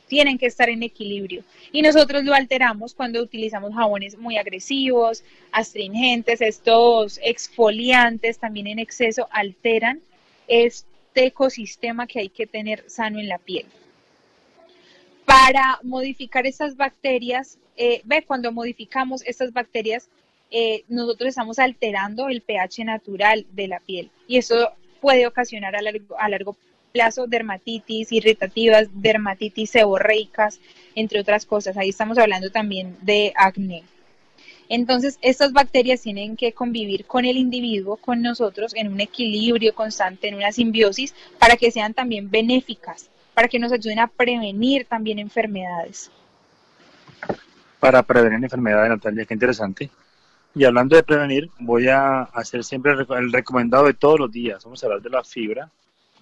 [0.07, 1.43] tienen que estar en equilibrio.
[1.73, 9.29] Y nosotros lo alteramos cuando utilizamos jabones muy agresivos, astringentes, estos exfoliantes también en exceso
[9.31, 10.01] alteran
[10.51, 13.67] es, este ecosistema que hay que tener sano en la piel.
[15.25, 20.09] Para modificar esas bacterias, eh, ve, cuando modificamos estas bacterias,
[20.53, 25.83] eh, nosotros estamos alterando el pH natural de la piel y eso puede ocasionar a
[25.83, 26.57] largo, a largo
[26.93, 30.61] plazo dermatitis irritativas, dermatitis seborreicas,
[30.95, 31.77] entre otras cosas.
[31.77, 33.83] Ahí estamos hablando también de acné.
[34.71, 40.29] Entonces, estas bacterias tienen que convivir con el individuo, con nosotros, en un equilibrio constante,
[40.29, 45.19] en una simbiosis, para que sean también benéficas, para que nos ayuden a prevenir también
[45.19, 46.13] enfermedades.
[47.81, 49.91] Para prevenir enfermedades, Natalia, qué interesante.
[50.55, 54.63] Y hablando de prevenir, voy a hacer siempre el recomendado de todos los días.
[54.63, 55.69] Vamos a hablar de la fibra,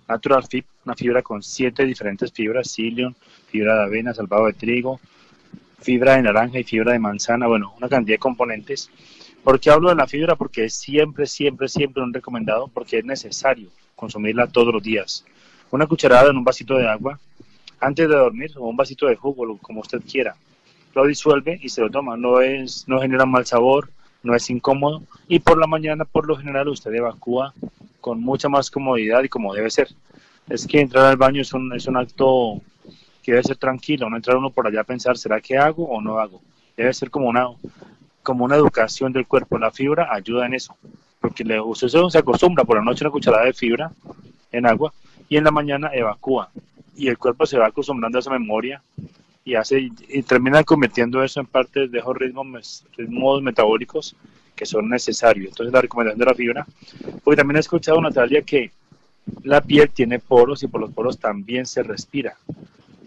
[0.08, 3.12] Natural Fib, una fibra con siete diferentes fibras, psyllium,
[3.48, 5.00] fibra de avena, salvado de trigo,
[5.80, 8.90] fibra de naranja y fibra de manzana, bueno, una cantidad de componentes.
[9.42, 10.36] ¿Por qué hablo de la fibra?
[10.36, 15.24] Porque es siempre, siempre, siempre un recomendado, porque es necesario consumirla todos los días.
[15.70, 17.18] Una cucharada en un vasito de agua
[17.80, 20.34] antes de dormir o un vasito de jugo, como usted quiera.
[20.94, 22.16] Lo disuelve y se lo toma.
[22.16, 23.90] No, es, no genera mal sabor,
[24.22, 27.54] no es incómodo y por la mañana, por lo general, usted evacúa
[28.00, 29.88] con mucha más comodidad y como debe ser.
[30.48, 32.60] Es que entrar al baño es un, es un acto
[33.30, 36.18] debe ser tranquilo, no entrar uno por allá a pensar, ¿será que hago o no
[36.18, 36.40] hago?
[36.76, 37.48] Debe ser como una,
[38.22, 39.58] como una educación del cuerpo.
[39.58, 40.76] La fibra ayuda en eso,
[41.20, 43.90] porque le, usted se acostumbra por la noche una cucharada de fibra
[44.52, 44.92] en agua
[45.28, 46.50] y en la mañana evacúa.
[46.96, 48.82] Y el cuerpo se va acostumbrando a esa memoria
[49.44, 54.14] y hace y termina convirtiendo eso en parte de esos ritmos, ritmos metabólicos
[54.54, 55.48] que son necesarios.
[55.48, 56.66] Entonces la recomendación de la fibra,
[57.22, 58.72] porque también he escuchado Natalia que
[59.44, 62.36] la piel tiene poros y por los poros también se respira.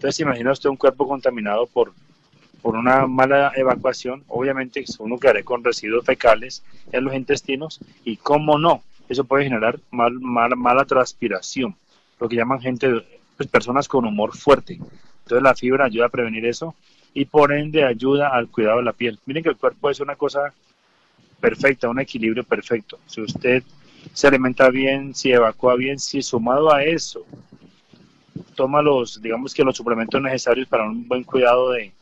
[0.02, 1.92] Entonces, imagina usted un cuerpo contaminado por,
[2.60, 8.58] por una mala evacuación, obviamente uno quedará con residuos fecales en los intestinos y cómo
[8.58, 11.76] no, eso puede generar mal, mala transpiración,
[12.18, 12.90] lo que llaman gente,
[13.36, 14.72] pues personas con humor fuerte.
[14.72, 16.74] Entonces la fibra ayuda a prevenir eso
[17.14, 19.20] y por ende ayuda al cuidado de la piel.
[19.24, 20.52] Miren que el cuerpo es una cosa
[21.40, 22.98] perfecta, un equilibrio perfecto.
[23.06, 23.62] Si usted
[24.12, 27.24] se alimenta bien, si evacúa bien, si sumado a eso
[28.54, 31.92] toma los, digamos que los suplementos necesarios para un buen cuidado de,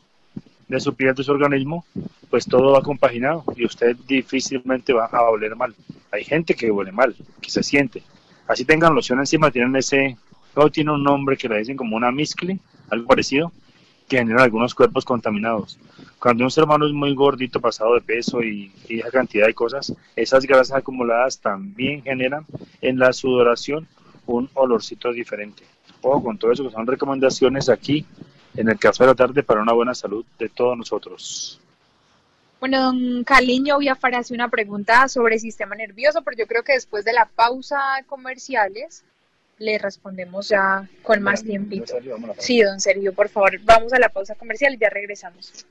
[0.71, 1.85] de su piel, de su organismo,
[2.31, 5.75] pues todo va compaginado y usted difícilmente va a oler mal.
[6.13, 8.03] Hay gente que huele mal, que se siente.
[8.47, 10.17] Así tengan loción encima, tienen ese,
[10.55, 12.59] todo tiene un nombre que le dicen como una miscli,
[12.89, 13.53] algo parecido,
[14.09, 15.79] que genera algunos cuerpos contaminados.
[16.21, 19.55] Cuando un ser humano es muy gordito, pasado de peso y, y esa cantidad de
[19.55, 22.47] cosas, esas grasas acumuladas también generan
[22.81, 23.89] en la sudoración
[24.27, 25.65] un olorcito diferente
[26.01, 28.07] con todo eso que son recomendaciones aquí
[28.57, 31.61] en el Café de la Tarde para una buena salud de todos nosotros.
[32.59, 36.63] Bueno, don Caliño, voy a hacer una pregunta sobre el sistema nervioso, pero yo creo
[36.63, 39.03] que después de la pausa comerciales
[39.59, 41.77] le respondemos ya con más tiempo.
[42.39, 45.65] Sí, don Sergio, por favor, vamos a la pausa comercial y ya regresamos.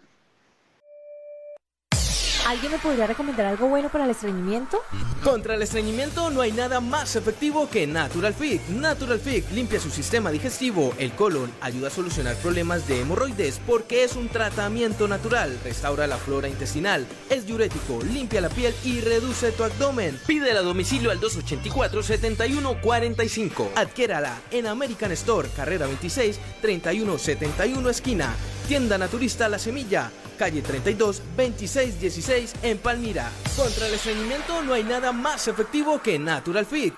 [2.50, 4.82] ¿Alguien me podría recomendar algo bueno para el estreñimiento?
[5.24, 8.60] Contra el estreñimiento no hay nada más efectivo que Natural Fit.
[8.70, 14.04] Natural Fit limpia su sistema digestivo, el colon, ayuda a solucionar problemas de hemorroides porque
[14.04, 19.52] es un tratamiento natural, restaura la flora intestinal, es diurético, limpia la piel y reduce
[19.52, 20.20] tu abdomen.
[20.26, 23.74] Pídela a domicilio al 284-7145.
[23.76, 28.34] Adquiérala en American Store, carrera 26, 3171 esquina.
[28.68, 30.10] Tienda Naturista La Semilla
[30.40, 33.30] calle 32, 26, 16 en Palmira.
[33.56, 36.94] Contra el estreñimiento no hay nada más efectivo que Natural Fit.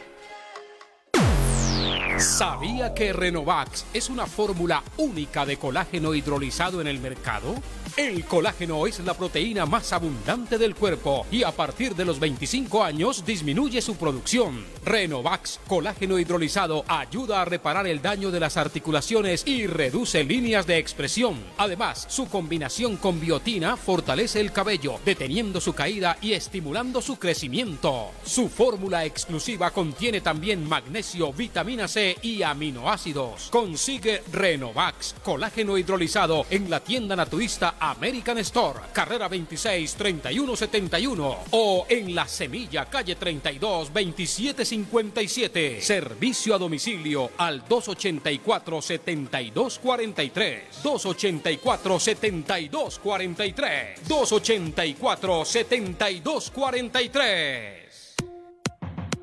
[2.18, 7.54] ¿Sabía que Renovax es una fórmula única de colágeno hidrolizado en el mercado?
[7.96, 12.84] El colágeno es la proteína más abundante del cuerpo y a partir de los 25
[12.84, 14.66] años disminuye su producción.
[14.84, 20.76] Renovax, colágeno hidrolizado, ayuda a reparar el daño de las articulaciones y reduce líneas de
[20.76, 21.42] expresión.
[21.56, 28.10] Además, su combinación con biotina fortalece el cabello, deteniendo su caída y estimulando su crecimiento.
[28.26, 33.48] Su fórmula exclusiva contiene también magnesio, vitamina C y aminoácidos.
[33.50, 42.14] Consigue Renovax, colágeno hidrolizado en la tienda naturista American Store, carrera 26 3171 o en
[42.14, 45.80] La Semilla, calle 32 2757.
[45.80, 50.82] Servicio a domicilio al 284 7243.
[50.82, 54.00] 284 7243.
[54.08, 57.85] 284 7243.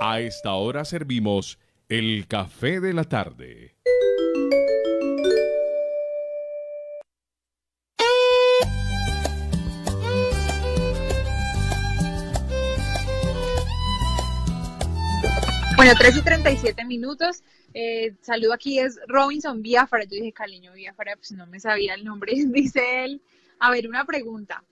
[0.00, 3.76] A esta hora servimos el café de la tarde.
[15.76, 17.42] Bueno, 3 y 37 minutos.
[17.74, 20.04] Eh, saludo aquí es Robinson Biafara.
[20.04, 22.32] Yo dije Caliño Biafara, pues no me sabía el nombre.
[22.46, 23.22] Dice él.
[23.58, 24.64] A ver, una pregunta.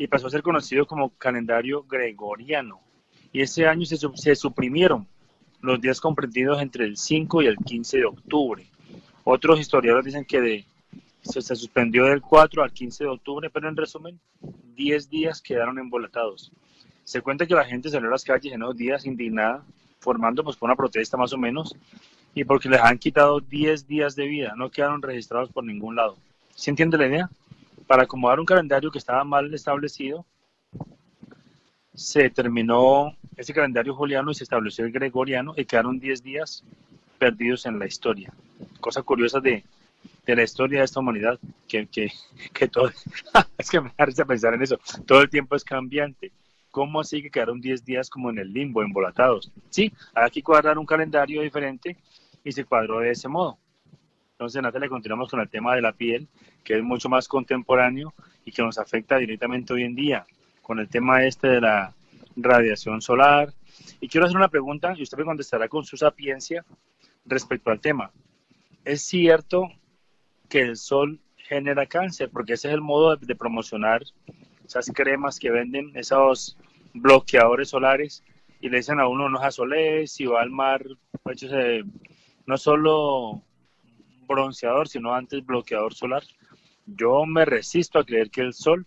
[0.00, 2.80] y pasó a ser conocido como calendario gregoriano.
[3.34, 5.06] Y ese año se, se suprimieron
[5.60, 8.66] los días comprendidos entre el 5 y el 15 de octubre.
[9.24, 10.64] Otros historiadores dicen que
[11.20, 14.18] se, se, suspendió del 4 al 15 de octubre, pero en resumen,
[14.74, 16.50] 10 días quedaron embolatados.
[17.04, 19.62] Se cuenta que la gente salió a las calles en esos días indignada,
[19.98, 21.76] formando pues una protesta más o menos,
[22.34, 26.16] y porque les han quitado 10 días de vida, no quedaron registrados por ningún lado.
[26.54, 27.30] ¿Se entiende la idea?
[27.90, 30.24] Para acomodar un calendario que estaba mal establecido,
[31.92, 36.62] se terminó ese calendario juliano y se estableció el gregoriano y quedaron 10 días
[37.18, 38.32] perdidos en la historia.
[38.78, 39.64] Cosa curiosa de,
[40.24, 42.12] de la historia de esta humanidad, que, que,
[42.52, 42.92] que todo,
[43.58, 46.30] es que me hace pensar en eso, todo el tiempo es cambiante.
[46.70, 49.50] ¿Cómo así que quedaron 10 días como en el limbo, embolatados?
[49.68, 51.96] Sí, hay que cuadrar un calendario diferente
[52.44, 53.58] y se cuadró de ese modo.
[54.40, 56.26] Entonces, Natalia, continuamos con el tema de la piel,
[56.64, 60.24] que es mucho más contemporáneo y que nos afecta directamente hoy en día,
[60.62, 61.92] con el tema este de la
[62.36, 63.52] radiación solar.
[64.00, 66.64] Y quiero hacer una pregunta y usted me contestará con su sapiencia
[67.26, 68.12] respecto al tema.
[68.82, 69.68] ¿Es cierto
[70.48, 72.30] que el sol genera cáncer?
[72.30, 74.04] Porque ese es el modo de, de promocionar
[74.64, 76.56] esas cremas que venden, esos
[76.94, 78.24] bloqueadores solares,
[78.58, 80.82] y le dicen a uno no se asolee, si va al mar,
[81.22, 81.44] pues,
[82.46, 83.42] no solo
[84.30, 86.22] bronceador, sino antes bloqueador solar.
[86.86, 88.86] Yo me resisto a creer que el sol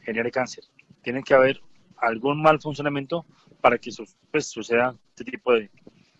[0.00, 0.64] genere cáncer.
[1.02, 1.60] Tiene que haber
[1.96, 3.26] algún mal funcionamiento
[3.60, 3.90] para que
[4.30, 5.70] pues, suceda este tipo de,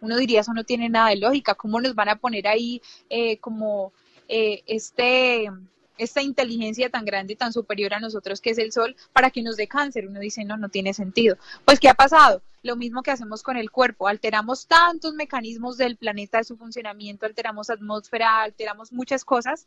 [0.00, 1.54] Uno diría, eso no tiene nada de lógica.
[1.54, 3.92] ¿Cómo nos van a poner ahí eh, como
[4.28, 5.50] eh, este
[5.98, 9.56] esta inteligencia tan grande, tan superior a nosotros que es el Sol, para que nos
[9.56, 10.06] dé cáncer.
[10.08, 11.36] Uno dice, no, no tiene sentido.
[11.64, 12.42] Pues, ¿qué ha pasado?
[12.62, 17.26] Lo mismo que hacemos con el cuerpo, alteramos tantos mecanismos del planeta, de su funcionamiento,
[17.26, 19.66] alteramos atmósfera, alteramos muchas cosas,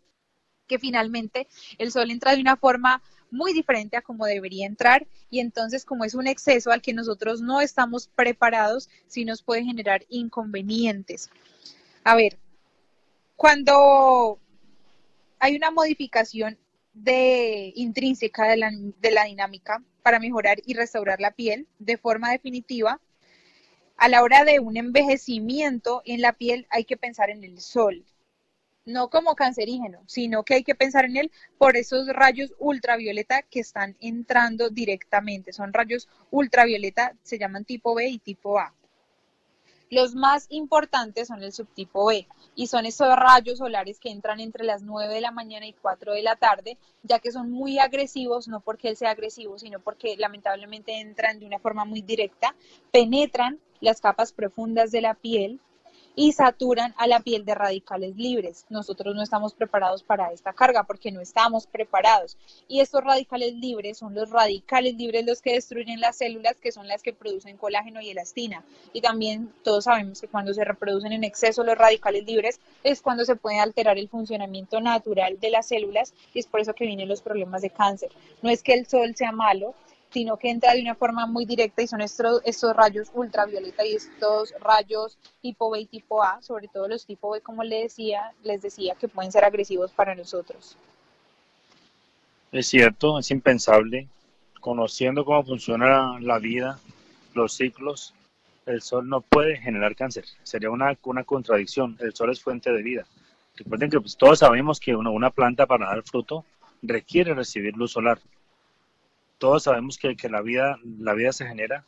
[0.68, 3.02] que finalmente el Sol entra de una forma
[3.32, 7.42] muy diferente a como debería entrar y entonces como es un exceso al que nosotros
[7.42, 11.30] no estamos preparados, sí nos puede generar inconvenientes.
[12.04, 12.38] A ver,
[13.38, 14.41] cuando
[15.42, 16.58] hay una modificación
[16.94, 22.32] de, intrínseca de la, de la dinámica para mejorar y restaurar la piel de forma
[22.32, 23.02] definitiva.
[23.98, 28.06] A la hora de un envejecimiento en la piel hay que pensar en el sol,
[28.86, 33.62] no como cancerígeno, sino que hay que pensar en él por esos rayos ultravioleta que
[33.62, 35.54] están entrando directamente.
[35.54, 38.76] Son rayos ultravioleta, se llaman tipo B y tipo A.
[39.92, 42.26] Los más importantes son el subtipo B
[42.56, 46.14] y son esos rayos solares que entran entre las 9 de la mañana y 4
[46.14, 50.16] de la tarde, ya que son muy agresivos, no porque él sea agresivo, sino porque
[50.16, 52.56] lamentablemente entran de una forma muy directa,
[52.92, 55.60] penetran las capas profundas de la piel,
[56.16, 58.66] y saturan a la piel de radicales libres.
[58.70, 62.38] Nosotros no estamos preparados para esta carga porque no estamos preparados.
[62.68, 66.88] Y estos radicales libres son los radicales libres los que destruyen las células que son
[66.88, 68.64] las que producen colágeno y elastina.
[68.94, 73.26] Y también todos sabemos que cuando se reproducen en exceso los radicales libres es cuando
[73.26, 77.08] se puede alterar el funcionamiento natural de las células y es por eso que vienen
[77.08, 78.10] los problemas de cáncer.
[78.42, 79.74] No es que el sol sea malo,
[80.12, 83.96] sino que entra de una forma muy directa y son estos, estos rayos ultravioleta y
[83.96, 88.34] estos rayos tipo B y tipo A, sobre todo los tipo B, como les decía,
[88.44, 90.76] les decía que pueden ser agresivos para nosotros.
[92.52, 94.08] Es cierto, es impensable.
[94.60, 96.80] Conociendo cómo funciona la vida,
[97.34, 98.14] los ciclos,
[98.66, 100.26] el sol no puede generar cáncer.
[100.44, 101.98] Sería una, una contradicción.
[102.00, 103.06] El sol es fuente de vida.
[103.56, 106.46] Recuerden que pues, todos sabemos que una, una planta para dar fruto
[106.82, 108.20] requiere recibir luz solar
[109.42, 111.84] todos sabemos que, la, vida, la vida se genera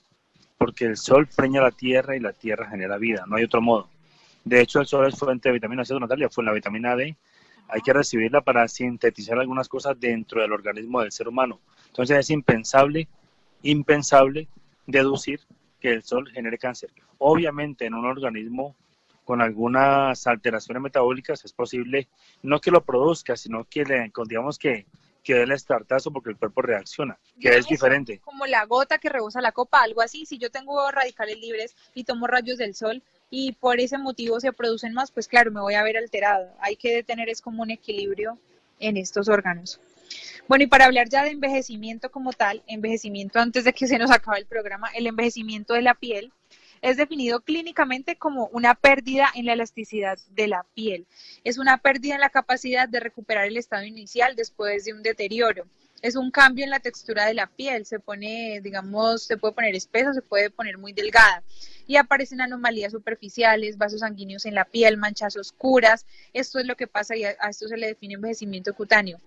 [0.57, 3.87] porque el sol preña la tierra y la tierra genera vida, no hay otro modo.
[4.43, 7.15] De hecho, el sol es fuente de vitamina C, Natalia, fue la vitamina D.
[7.67, 11.59] Hay que recibirla para sintetizar algunas cosas dentro del organismo del ser humano.
[11.89, 13.07] Entonces es impensable,
[13.61, 14.47] impensable
[14.87, 15.39] deducir
[15.79, 16.89] que el sol genere cáncer.
[17.19, 18.75] Obviamente en un organismo
[19.25, 22.07] con algunas alteraciones metabólicas, es posible
[22.41, 24.87] no que lo produzca, sino que le, digamos que,
[25.23, 28.19] que el estartazo porque el cuerpo reacciona, que es diferente.
[28.19, 30.25] Como la gota que rebosa la copa, algo así.
[30.25, 34.53] Si yo tengo radicales libres y tomo rayos del sol y por ese motivo se
[34.53, 36.51] producen más, pues claro, me voy a ver alterado.
[36.59, 38.37] Hay que detener es como un equilibrio
[38.79, 39.79] en estos órganos.
[40.47, 44.11] Bueno, y para hablar ya de envejecimiento como tal, envejecimiento antes de que se nos
[44.11, 46.33] acabe el programa, el envejecimiento de la piel
[46.83, 51.07] es definido clínicamente como una pérdida en la elasticidad de la piel.
[51.45, 55.65] Es una pérdida en la capacidad de recuperar el estado inicial después de un deterioro.
[56.01, 59.75] Es un cambio en la textura de la piel, se pone, digamos, se puede poner
[59.75, 61.41] espeso, se puede poner muy delgada
[61.87, 66.05] y aparecen anomalías superficiales, vasos sanguíneos en la piel, manchas oscuras.
[66.33, 69.21] Esto es lo que pasa y a esto se le define envejecimiento cutáneo.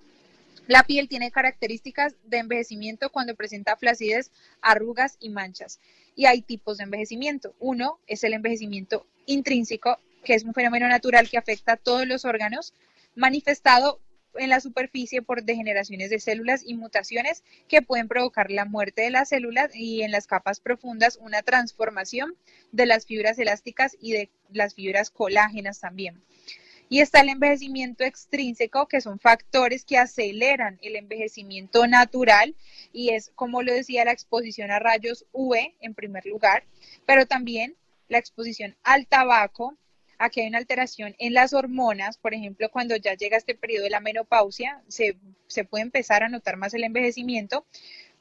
[0.66, 5.80] La piel tiene características de envejecimiento cuando presenta flacidez, arrugas y manchas.
[6.16, 7.54] Y hay tipos de envejecimiento.
[7.60, 12.24] Uno es el envejecimiento intrínseco, que es un fenómeno natural que afecta a todos los
[12.24, 12.74] órganos,
[13.14, 14.00] manifestado
[14.38, 19.10] en la superficie por degeneraciones de células y mutaciones que pueden provocar la muerte de
[19.10, 22.34] las células y en las capas profundas una transformación
[22.72, 26.22] de las fibras elásticas y de las fibras colágenas también.
[26.88, 32.54] Y está el envejecimiento extrínseco, que son factores que aceleran el envejecimiento natural
[32.92, 36.64] y es, como lo decía, la exposición a rayos UV en primer lugar,
[37.04, 37.76] pero también
[38.08, 39.76] la exposición al tabaco.
[40.18, 43.90] Aquí hay una alteración en las hormonas, por ejemplo, cuando ya llega este periodo de
[43.90, 45.16] la menopausia, se,
[45.46, 47.66] se puede empezar a notar más el envejecimiento,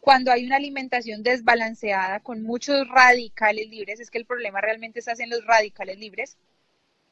[0.05, 5.13] cuando hay una alimentación desbalanceada con muchos radicales libres, es que el problema realmente está
[5.17, 6.37] en los radicales libres,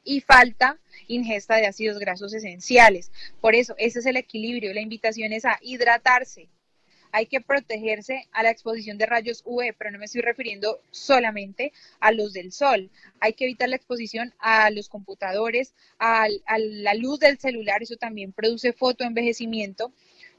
[0.04, 0.78] y falta
[1.08, 3.10] ingesta de ácidos grasos esenciales.
[3.40, 4.74] Por eso, ese es el equilibrio.
[4.74, 6.48] La invitación es a hidratarse.
[7.10, 11.72] Hay que protegerse a la exposición de rayos UV, pero no me estoy refiriendo solamente
[12.00, 12.90] a los del sol.
[13.20, 17.96] Hay que evitar la exposición a los computadores, a, a la luz del celular, eso
[17.96, 19.92] también produce fotoenvejecimiento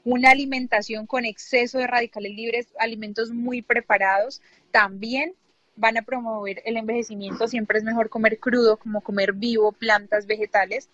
[0.06, 4.40] una alimentación con exceso de radicales libres, alimentos muy preparados,
[4.70, 5.34] también
[5.76, 10.88] van a promover el envejecimiento, siempre es mejor comer crudo, como comer vivo, plantas, vegetales.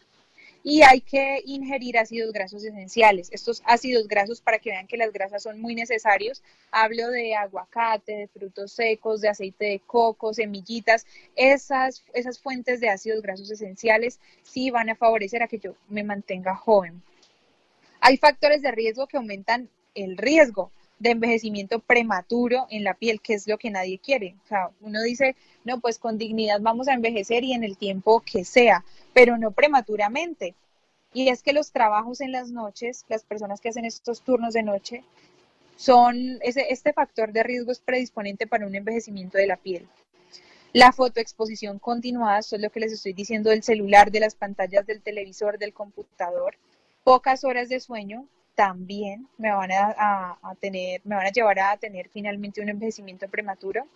[0.64, 3.28] Y hay que ingerir ácidos grasos esenciales.
[3.32, 8.12] Estos ácidos grasos, para que vean que las grasas son muy necesarios, hablo de aguacate,
[8.12, 11.04] de frutos secos, de aceite de coco, semillitas.
[11.34, 16.04] Esas, esas fuentes de ácidos grasos esenciales sí van a favorecer a que yo me
[16.04, 17.02] mantenga joven.
[18.00, 20.70] Hay factores de riesgo que aumentan el riesgo
[21.02, 24.36] de envejecimiento prematuro en la piel, que es lo que nadie quiere.
[24.44, 25.34] O sea, uno dice,
[25.64, 29.50] no, pues con dignidad vamos a envejecer y en el tiempo que sea, pero no
[29.50, 30.54] prematuramente.
[31.12, 34.62] Y es que los trabajos en las noches, las personas que hacen estos turnos de
[34.62, 35.02] noche,
[35.76, 39.88] son, ese, este factor de riesgo es predisponente para un envejecimiento de la piel.
[40.72, 44.86] La fotoexposición continuada, eso es lo que les estoy diciendo del celular, de las pantallas
[44.86, 46.54] del televisor, del computador,
[47.02, 52.08] pocas horas de sueño, también me van a, tener, me van a llevar a tener
[52.08, 53.86] finalmente un envejecimiento prematuro.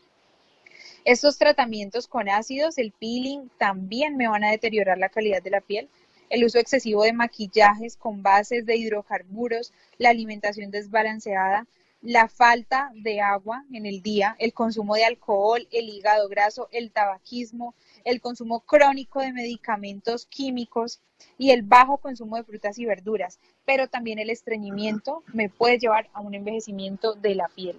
[1.05, 5.61] Estos tratamientos con ácidos, el peeling, también me van a deteriorar la calidad de la
[5.61, 5.89] piel.
[6.31, 11.67] El uso excesivo de maquillajes con bases de hidrocarburos, la alimentación desbalanceada,
[12.03, 16.91] la falta de agua en el día, el consumo de alcohol, el hígado graso, el
[16.91, 17.75] tabaquismo,
[18.05, 21.01] el consumo crónico de medicamentos químicos
[21.39, 26.09] y el bajo consumo de frutas y verduras, pero también el estreñimiento me puede llevar
[26.13, 27.77] a un envejecimiento de la piel.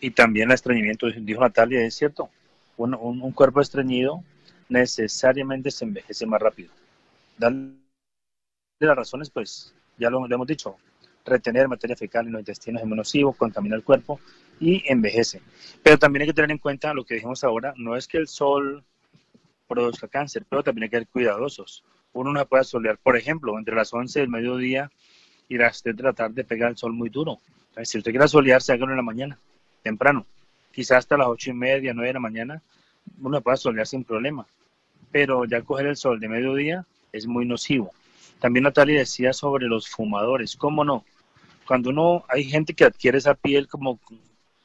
[0.00, 2.30] Y también el estreñimiento, dijo Natalia, es cierto,
[2.76, 4.24] un, cuerpo estreñido
[4.68, 6.72] necesariamente se envejece más rápido.
[7.36, 7.74] Darle
[8.78, 10.76] las razones, pues ya lo, hemos dicho,
[11.24, 14.20] retener materia fecal en los intestinos es nocivo, contamina el cuerpo
[14.58, 15.40] y envejece.
[15.82, 18.28] Pero también hay que tener en cuenta lo que dijimos ahora, no es que el
[18.28, 18.84] sol
[19.68, 21.84] produzca cáncer, pero también hay que ser cuidadosos.
[22.12, 24.90] Uno no puede solear, por ejemplo, entre las 11 del mediodía
[25.48, 27.38] y las 3 de la tarde pega el sol muy duro.
[27.84, 29.38] si usted quiere solearse, hágalo en la mañana,
[29.82, 30.26] temprano.
[30.72, 32.62] Quizás hasta las 8 y media, 9 de la mañana,
[33.20, 34.46] uno puede solear sin problema.
[35.12, 37.92] Pero ya coger el sol de mediodía es muy nocivo.
[38.40, 41.04] También Natalia decía sobre los fumadores, ¿cómo no?
[41.66, 44.00] Cuando uno, hay gente que adquiere esa piel como,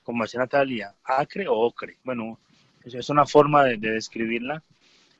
[0.03, 1.97] como decía Natalia, acre o ocre.
[2.03, 2.39] Bueno,
[2.83, 4.63] es una forma de describirla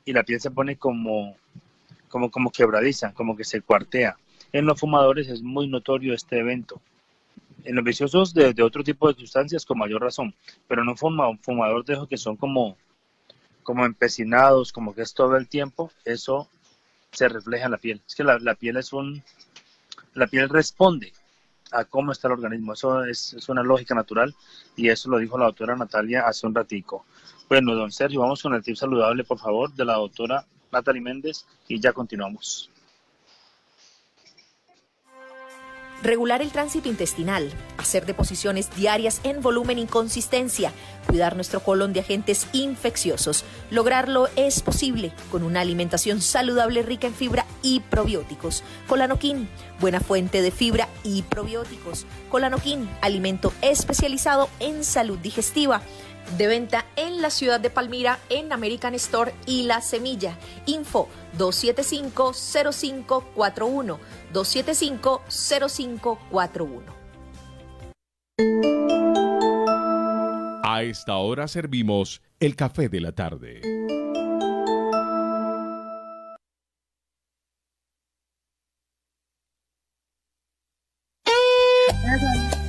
[0.06, 1.36] y la piel se pone como,
[2.08, 4.16] como, como quebradiza, como que se cuartea.
[4.54, 6.82] En los fumadores es muy notorio este evento.
[7.66, 10.34] En los viciosos de, otro tipo de sustancias con mayor razón,
[10.68, 12.78] pero fuma, un fumador de esos que son como,
[13.64, 16.48] como empecinados, como que es todo el tiempo, eso
[17.16, 18.02] se refleja en la piel.
[18.08, 19.24] Es que la, piel es un,
[20.14, 21.14] la piel responde
[21.72, 22.74] a cómo está el organismo.
[22.74, 24.36] Eso es, es, una lógica natural
[24.76, 27.06] y eso lo dijo la doctora Natalia hace un ratico.
[27.48, 31.46] Bueno, don Sergio, vamos con el tip saludable, por favor, de la doctora Natalie Méndez,
[31.68, 32.70] y ya continuamos.
[36.04, 40.72] Regular el tránsito intestinal, hacer deposiciones diarias en volumen y consistencia,
[41.08, 43.44] cuidar nuestro colon de agentes infecciosos.
[43.72, 48.64] Lograrlo es posible con una alimentación saludable rica en fibra y probióticos.
[48.88, 52.06] Colanoquín, buena fuente de fibra y probióticos.
[52.30, 55.82] Colanoquín, alimento especializado en salud digestiva
[56.38, 60.38] de venta en la ciudad de Palmira en American Store y La Semilla.
[60.66, 63.98] Info 275-0541.
[64.34, 66.82] 275-0541.
[70.64, 73.62] A esta hora servimos el café de la tarde.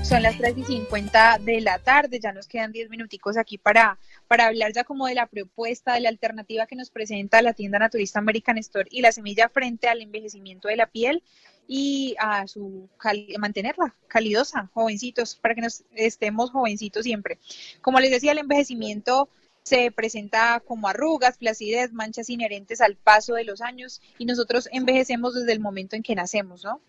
[0.09, 3.99] Son las 3 y 50 de la tarde, ya nos quedan 10 minuticos aquí para,
[4.29, 7.81] para hablar ya como de la propuesta, de la alternativa que nos presenta la tienda
[7.81, 11.25] naturista American Store y la semilla frente al envejecimiento de la piel
[11.67, 12.89] y a su
[13.41, 17.41] mantenerla calidosa, jovencitos, para que nos estemos jovencitos siempre.
[17.81, 19.29] Como les decía, el envejecimiento
[19.65, 25.35] se presenta como arrugas, flacidez, manchas inherentes al paso de los años y nosotros envejecemos
[25.35, 26.81] desde el momento en que nacemos, ¿no?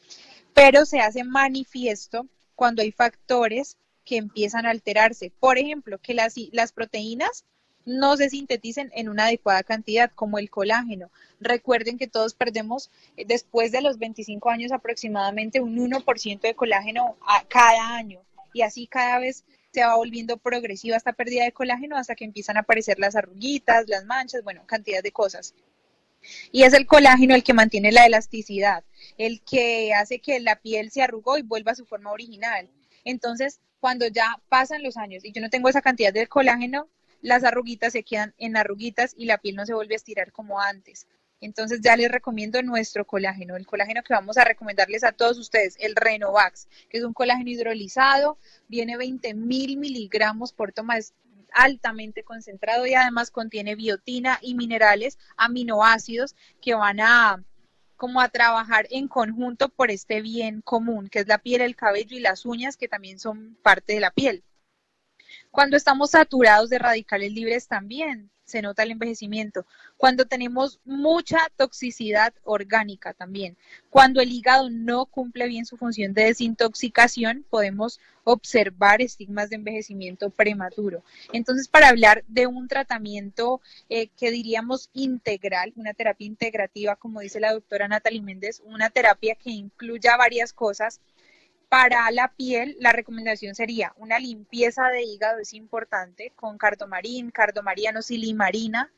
[0.54, 5.32] Pero se hace manifiesto cuando hay factores que empiezan a alterarse.
[5.40, 7.46] Por ejemplo, que las, proteínas
[7.86, 11.12] no se sinteticen en una adecuada cantidad, como el colágeno.
[11.40, 17.16] Recuerden que todos perdemos eh, después de los 25 años aproximadamente un 1% de colágeno
[17.22, 18.22] a cada año
[18.54, 22.58] y así cada vez se va volviendo progresiva esta pérdida de colágeno hasta que empiezan
[22.58, 25.54] a aparecer las arruguitas, las manchas, bueno, cantidad de cosas.
[26.52, 28.84] Y es el colágeno el que mantiene la elasticidad,
[29.18, 32.70] el que hace que la piel se arrugó y vuelva a su forma original.
[33.04, 36.90] Entonces, cuando ya pasan los años y yo no tengo esa cantidad de colágeno,
[37.22, 40.60] las arruguitas se quedan en arruguitas y la piel no se vuelve a estirar como
[40.60, 41.08] antes.
[41.40, 45.76] Entonces ya les recomiendo nuestro colágeno, el colágeno que vamos a recomendarles a todos ustedes,
[45.80, 51.14] el Renovax, que es un colágeno hidrolizado, viene 20 mil miligramos por toma, es
[51.54, 57.44] altamente concentrado y además contiene biotina y minerales, aminoácidos que van a
[57.98, 62.16] como a trabajar en conjunto por este bien común, que es la piel, el cabello
[62.16, 64.44] y las uñas, que también son parte de la piel.
[65.52, 69.66] Cuando estamos saturados de radicales libres también, se nota el envejecimiento.
[69.98, 73.58] Cuando tenemos mucha toxicidad orgánica también.
[73.90, 80.30] Cuando el hígado no cumple bien su función de desintoxicación, podemos observar estigmas de envejecimiento
[80.30, 81.04] prematuro.
[81.34, 87.40] Entonces, para hablar de un tratamiento eh, que diríamos integral, una terapia integrativa, como dice
[87.40, 91.02] la doctora Natalie Méndez, una terapia que incluya varias cosas,
[91.70, 98.02] para la piel, la recomendación sería una limpieza de hígado, es importante, con cardomarín, cardomariano,
[98.02, 98.92] silimarina.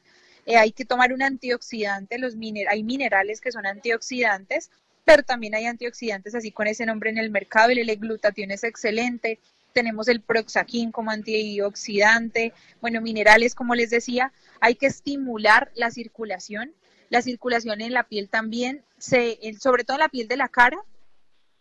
[0.46, 2.36] Eh, hay que tomar un antioxidante, los
[2.70, 4.70] hay minerales que son antioxidantes,
[5.04, 7.70] pero también hay antioxidantes así con ese nombre en el mercado.
[7.70, 9.40] El L-glutatión es excelente.
[9.74, 12.54] Tenemos el proxaquín como antioxidante.
[12.82, 16.74] Bueno, minerales, como les decía, hay que estimular la circulación.
[17.10, 20.78] La circulación en la piel también, se, sobre todo en la piel de la cara,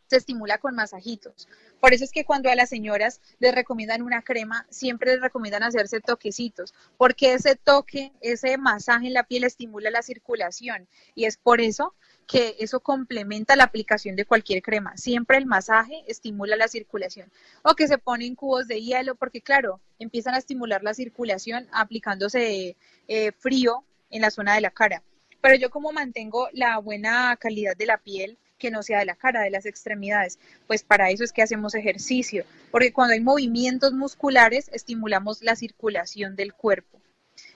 [0.08, 1.48] se estimula con masajitos.
[1.80, 5.62] Por eso es que cuando a las señoras les recomiendan una crema, siempre les recomiendan
[5.62, 11.36] hacerse toquecitos, porque ese toque, ese masaje en la piel estimula la circulación y es
[11.36, 11.94] por eso
[12.26, 14.96] que eso complementa la aplicación de cualquier crema.
[14.96, 17.32] Siempre el masaje estimula la circulación.
[17.62, 22.76] O que se ponen cubos de hielo, porque claro, empiezan a estimular la circulación aplicándose
[23.08, 25.02] eh, frío en la zona de la cara.
[25.40, 29.16] Pero yo como mantengo la buena calidad de la piel, que no sea de la
[29.16, 30.38] cara, de las extremidades.
[30.66, 36.36] Pues para eso es que hacemos ejercicio, porque cuando hay movimientos musculares estimulamos la circulación
[36.36, 37.00] del cuerpo.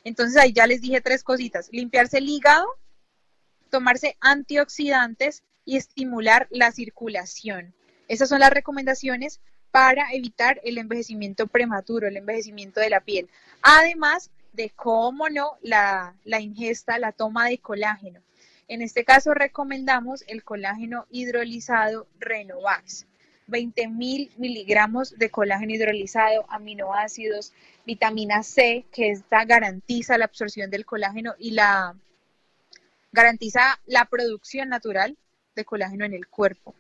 [0.05, 2.67] Entonces ahí ya les dije tres cositas, limpiarse el hígado,
[3.71, 7.75] tomarse antioxidantes y estimular la circulación.
[8.09, 9.41] Esas son las recomendaciones
[9.71, 13.29] para evitar el envejecimiento prematuro, el envejecimiento de la piel.
[13.63, 18.21] Además de, cómo no, la, la ingesta, la toma de colágeno.
[18.73, 23.05] En este caso recomendamos el colágeno hidrolizado Renovax.
[23.47, 27.53] 20 mil miligramos de colágeno hidrolizado, aminoácidos,
[27.85, 31.95] vitamina C, que esta garantiza la absorción del colágeno y la
[33.13, 35.19] garantiza la producción natural
[35.55, 36.75] de colágeno en el cuerpo.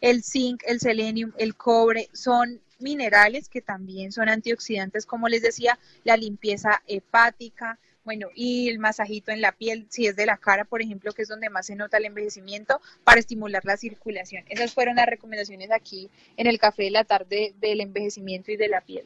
[0.00, 5.78] El zinc, el selenium, el cobre son minerales que también son antioxidantes, como les decía,
[6.02, 10.64] la limpieza hepática, bueno, y el masajito en la piel, si es de la cara,
[10.64, 14.44] por ejemplo, que es donde más se nota el envejecimiento, para estimular la circulación.
[14.48, 18.68] Esas fueron las recomendaciones aquí en el café de la tarde del envejecimiento y de
[18.68, 19.04] la piel.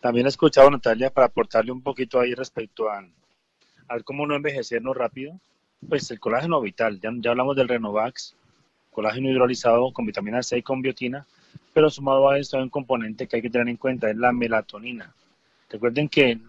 [0.00, 3.06] También he escuchado, Natalia, para aportarle un poquito ahí respecto a,
[3.86, 5.38] al cómo no envejecernos rápido,
[5.88, 8.34] pues el colágeno vital, ya, ya hablamos del Renovax,
[8.90, 11.24] colágeno hidrolizado con vitamina C y con biotina,
[11.72, 14.32] pero sumado a esto hay un componente que hay que tener en cuenta, es la
[14.32, 15.14] melatonina.
[15.70, 16.40] Recuerden que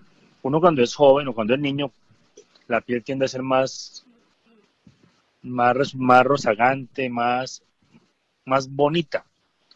[0.46, 1.92] uno cuando es joven o cuando es niño,
[2.68, 4.06] la piel tiende a ser más,
[5.42, 7.64] más, más rozagante, más,
[8.46, 9.26] más bonita.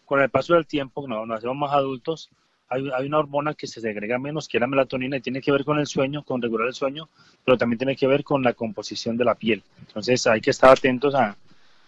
[0.06, 2.30] Con el paso del tiempo, cuando nos hacemos más adultos,
[2.68, 5.52] hay, hay, una hormona que se segrega menos, que es la melatonina, y tiene que
[5.52, 7.10] ver con el sueño, con regular el sueño,
[7.44, 9.64] pero también tiene que ver con la composición de la piel.
[9.80, 11.36] Entonces hay que estar atentos a,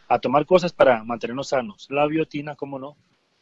[0.08, 1.88] a tomar cosas para mantenernos sanos.
[1.92, 2.96] La biotina, ¿cómo no?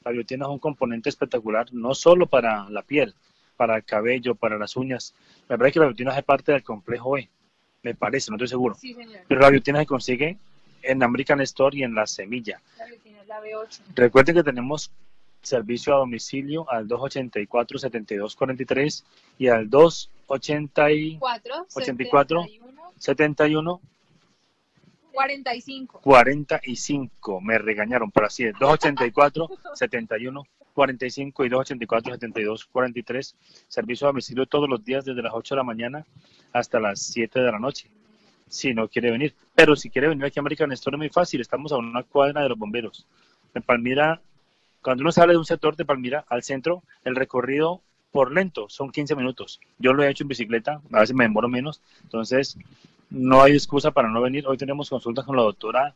[0.03, 3.15] La biotina es un componente espectacular, no solo para la piel,
[3.59, 5.13] para el cabello, para las uñas.
[5.49, 7.27] Me parece que la biotina hace parte del complejo E,
[7.83, 8.75] me parece, no estoy seguro.
[8.75, 9.19] Sí, señor.
[9.27, 10.37] Pero la biotina se consigue
[10.81, 12.61] en American Store y en la semilla.
[12.77, 13.81] La biotina es la B8.
[13.95, 14.93] Recuerden que tenemos
[15.41, 19.03] servicio a domicilio al 284-7243
[19.37, 22.45] y al 284 4,
[22.97, 23.81] 71
[25.11, 25.99] 45.
[26.01, 27.41] 45.
[27.41, 28.53] Me regañaron, pero así es.
[28.57, 30.45] 284 71
[30.79, 33.35] 45 y 284 72 43.
[33.67, 36.05] Servicio a domicilio todos los días desde las 8 de la mañana
[36.53, 37.89] hasta las 7 de la noche.
[38.47, 39.35] Si no quiere venir.
[39.53, 41.41] Pero si quiere venir aquí a American Store es muy fácil.
[41.41, 43.05] Estamos a una cuadra de los bomberos.
[43.53, 44.21] En Palmira,
[44.81, 47.81] cuando uno sale de un sector de Palmira al centro, el recorrido
[48.13, 49.59] por lento son 15 minutos.
[49.79, 51.81] Yo lo he hecho en bicicleta, a veces me demoro menos.
[52.03, 52.57] Entonces,
[53.09, 54.47] no hay excusa para no venir.
[54.47, 55.93] Hoy tenemos consulta con la doctora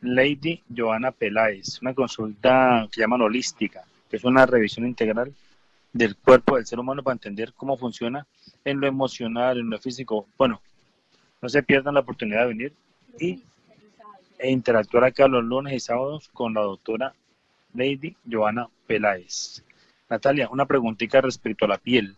[0.00, 5.34] Lady Joana Peláez, una consulta que llaman holística, que es una revisión integral
[5.92, 8.26] del cuerpo del ser humano para entender cómo funciona
[8.64, 10.28] en lo emocional, en lo físico.
[10.36, 10.60] Bueno,
[11.40, 12.72] no se pierdan la oportunidad de venir
[13.18, 13.42] y,
[14.38, 17.14] e interactuar acá los lunes y sábados con la doctora
[17.74, 19.64] Lady Joana Peláez.
[20.08, 22.16] Natalia, una preguntita respecto a la piel.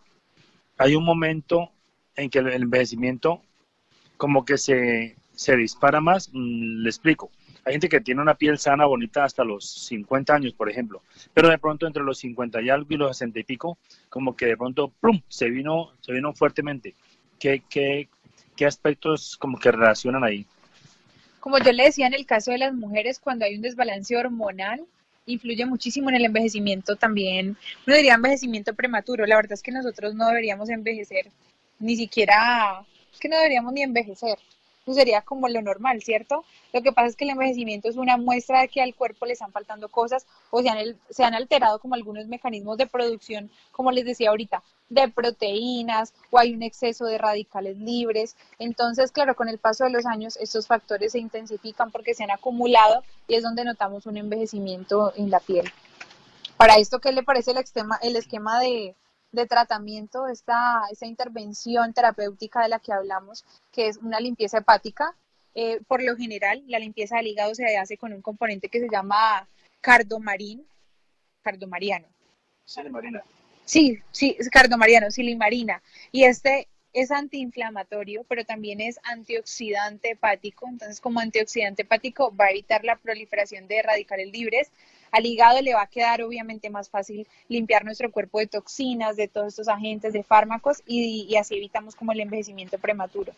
[0.79, 1.71] Hay un momento
[2.15, 3.43] en que el envejecimiento
[4.17, 6.31] como que se, se dispara más.
[6.33, 7.31] Mm, le explico.
[7.65, 11.03] Hay gente que tiene una piel sana, bonita hasta los 50 años, por ejemplo,
[11.35, 14.47] pero de pronto entre los 50 y algo y los 60 y pico, como que
[14.47, 16.95] de pronto, ¡plum!, se vino, se vino fuertemente.
[17.39, 18.09] ¿Qué, qué,
[18.57, 20.47] qué aspectos como que relacionan ahí?
[21.41, 24.85] Como yo le decía en el caso de las mujeres, cuando hay un desbalance hormonal,
[25.27, 27.57] influye muchísimo en el envejecimiento también.
[27.87, 29.27] Uno diría envejecimiento prematuro.
[29.27, 31.31] La verdad es que nosotros no deberíamos envejecer,
[31.79, 34.39] ni siquiera, es que no deberíamos ni envejecer.
[34.91, 36.45] Eso sería como lo normal, ¿cierto?
[36.73, 39.35] Lo que pasa es que el envejecimiento es una muestra de que al cuerpo le
[39.35, 40.79] están faltando cosas o se han,
[41.11, 46.41] se han alterado como algunos mecanismos de producción, como les decía ahorita, de proteínas o
[46.41, 48.35] hay un exceso de radicales libres.
[48.59, 52.33] Entonces, claro, con el paso de los años estos factores se intensifican porque se han
[52.33, 55.71] acumulado y es donde notamos un envejecimiento en la piel.
[56.57, 58.97] Para esto, ¿qué le parece el esquema, el esquema de,
[59.33, 65.15] de tratamiento, esta, esta intervención terapéutica de la que hablamos, que es una limpieza hepática?
[65.55, 68.89] Eh, por lo general, la limpieza del hígado se hace con un componente que se
[68.91, 69.49] llama
[69.81, 70.67] cardomarín,
[71.43, 72.07] cardomariano.
[72.65, 73.23] Silimarina.
[73.65, 75.83] Sí, sí, es cardomariano, silimarina.
[76.13, 80.69] Y este es antiinflamatorio, pero también es antioxidante hepático.
[80.69, 84.71] Entonces, como antioxidante hepático, va a evitar la proliferación de radicales libres.
[85.13, 89.29] Al hígado le va a quedar obviamente más fácil limpiar nuestro cuerpo de toxinas, de
[89.29, 93.33] todos estos agentes, de fármacos y, así evitamos como el envejecimiento prematuro.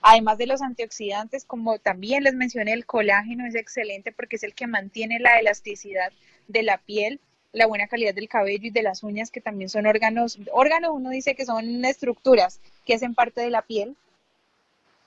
[0.00, 4.54] Además de los antioxidantes, como también les mencioné, el colágeno es excelente porque es el
[4.54, 6.12] que mantiene la elasticidad
[6.48, 7.20] de la piel,
[7.52, 10.38] la buena calidad del cabello y de las uñas, que también son órganos.
[10.52, 13.96] Órganos uno dice que son estructuras que hacen parte de la piel.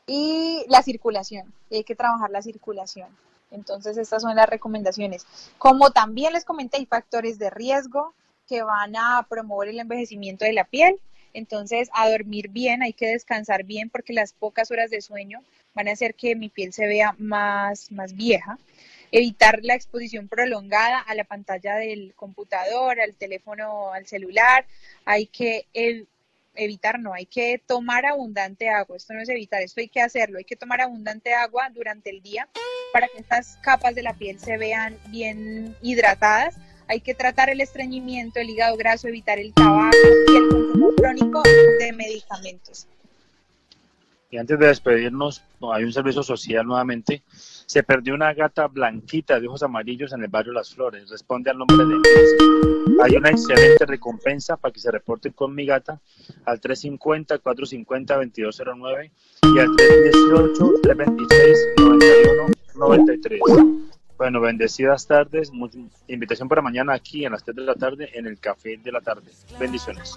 [0.08, 3.10] Y la circulación, hay que trabajar la circulación.
[3.56, 5.26] Entonces, estas son las recomendaciones.
[5.58, 8.14] Como también les comenté, hay factores de riesgo
[8.48, 11.00] que van a promover el envejecimiento de la piel.
[11.34, 15.42] Entonces, a dormir bien, hay que descansar bien porque las pocas horas de sueño
[15.74, 18.58] van a hacer que mi piel se vea más, más vieja.
[19.12, 24.66] Evitar la exposición prolongada a la pantalla del computador, al teléfono, al celular.
[25.06, 25.68] Hay que
[26.56, 28.98] evitar, no, hay que tomar abundante agua.
[28.98, 30.38] Esto no es evitar, esto hay que hacerlo.
[30.38, 32.48] Hay que tomar abundante agua durante el día
[32.96, 36.56] para que estas capas de la piel se vean bien hidratadas.
[36.88, 39.98] Hay que tratar el estreñimiento, el hígado graso, evitar el tabaco
[40.30, 42.88] y el consumo crónico de medicamentos.
[44.32, 45.44] Y antes de despedirnos,
[45.74, 47.22] hay un servicio social nuevamente.
[47.66, 51.10] Se perdió una gata blanquita de ojos amarillos en el barrio Las Flores.
[51.10, 51.96] Responde al nombre de
[53.04, 56.00] Hay una excelente recompensa para que se reporten con mi gata
[56.46, 59.12] al 350-450-2209
[59.54, 59.76] y al
[62.76, 63.96] 318-326-9193.
[64.18, 65.52] Bueno, bendecidas tardes.
[66.08, 69.02] Invitación para mañana aquí a las 3 de la tarde en el Café de la
[69.02, 69.30] Tarde.
[69.60, 70.14] Bendiciones.